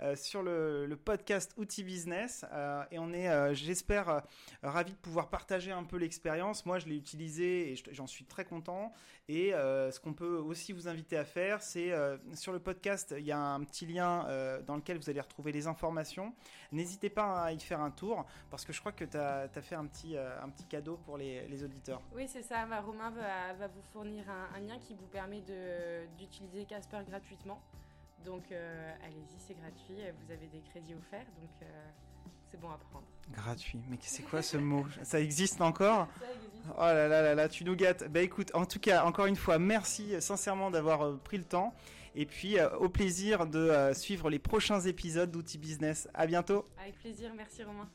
euh, 0.03 0.15
sur 0.15 0.43
le, 0.43 0.95
podcast 1.03 1.55
Outils 1.57 1.85
Business. 1.85 2.45
Euh, 2.53 2.85
et 2.91 2.99
on 2.99 3.13
est, 3.13 3.29
euh, 3.29 3.55
j'espère, 3.55 4.23
ravis 4.63 4.93
de 4.93 4.99
pouvoir 4.99 5.31
partager 5.31 5.73
un 5.73 5.85
peu 5.85 5.97
l'expérience. 5.97 6.67
Moi, 6.67 6.79
je 6.79 6.87
l'ai 6.87 6.97
utilisé 6.97 7.73
et 7.73 7.83
j'en 7.93 8.07
suis 8.07 8.25
très 8.25 8.45
content. 8.45 8.93
Et 9.29 9.51
ce 9.51 9.99
qu'on 9.99 10.13
peut 10.13 10.37
aussi 10.37 10.73
vous 10.73 10.87
inviter 10.87 11.17
à 11.17 11.25
faire, 11.25 11.61
c'est 11.61 11.93
sur 12.35 12.53
le 12.53 12.61
podcast, 12.61 13.13
il 13.19 13.25
y 13.25 13.33
a 13.33 13.39
un 13.39 13.65
petit 13.65 13.85
lien 13.85 14.25
dans 14.67 14.77
lequel 14.77 14.99
vous 14.99 15.11
allez 15.11 15.21
retrouver 15.21 15.51
les 15.51 15.67
informations. 15.67 16.33
N'hésitez 16.71 17.11
pas 17.11 17.43
à 17.43 17.53
y 17.53 17.59
faire 17.59 17.81
un 17.81 17.91
tour 17.91 18.25
parce 18.51 18.65
que 18.65 18.73
je 18.73 18.79
crois 18.79 18.93
que 18.93 19.05
tu 19.05 19.17
as, 19.17 19.49
fait 19.63 19.75
un 19.75 19.87
petit, 19.87 20.17
un 20.17 20.49
petit 20.49 20.67
cadeau 20.67 20.99
pour 21.05 21.19
les, 21.19 21.65
auditeurs. 21.65 22.01
Oui, 22.15 22.29
c'est 22.29 22.43
ça. 22.43 22.67
Bah, 22.67 22.81
Romain 22.81 23.11
va, 23.11 23.55
va, 23.55 23.67
vous 23.67 23.83
fournir 23.93 24.25
un, 24.31 24.57
un 24.57 24.61
lien 24.61 24.79
qui 24.79 24.95
vous 24.95 25.07
permet 25.07 25.43
d'utiliser 26.17 26.65
Casper 26.65 27.01
gratuitement. 27.09 27.61
Donc 28.25 28.45
euh, 28.51 28.93
allez-y, 29.05 29.39
c'est 29.39 29.55
gratuit. 29.55 29.97
Vous 30.25 30.33
avez 30.33 30.47
des 30.47 30.61
crédits 30.71 30.95
offerts, 30.95 31.27
donc 31.41 31.51
euh, 31.63 31.67
c'est 32.51 32.61
bon 32.61 32.71
à 32.71 32.79
prendre. 32.79 33.07
Gratuit, 33.33 33.81
mais 33.89 33.99
c'est 34.01 34.23
quoi 34.23 34.43
ce 34.43 34.57
mot? 34.57 34.87
Ça 35.03 35.21
existe 35.21 35.61
encore? 35.61 36.09
Ça 36.19 36.27
existe. 36.33 36.65
Oh 36.77 36.81
là 36.81 37.09
là 37.09 37.23
là 37.23 37.35
là, 37.35 37.49
tu 37.49 37.65
nous 37.65 37.77
gâtes. 37.77 38.11
Bah 38.11 38.23
écoute, 38.23 38.51
en 38.55 38.67
tout 38.67 38.81
cas, 38.81 39.05
encore 39.05 39.27
une 39.27 39.37
fois, 39.37 39.59
merci 39.59 40.21
sincèrement 40.21 40.71
d'avoir 40.71 41.03
euh, 41.03 41.17
pris 41.23 41.39
le 41.39 41.45
temps. 41.45 41.75
Et 42.19 42.25
puis, 42.25 42.57
au 42.81 42.89
plaisir 42.89 43.47
de 43.47 43.93
suivre 43.93 44.31
les 44.31 44.39
prochains 44.39 44.81
épisodes 44.81 45.31
d'Outils 45.31 45.59
Business. 45.59 46.09
À 46.15 46.27
bientôt. 46.27 46.65
Avec 46.81 46.99
plaisir, 46.99 47.31
merci 47.37 47.63
Romain. 47.63 47.91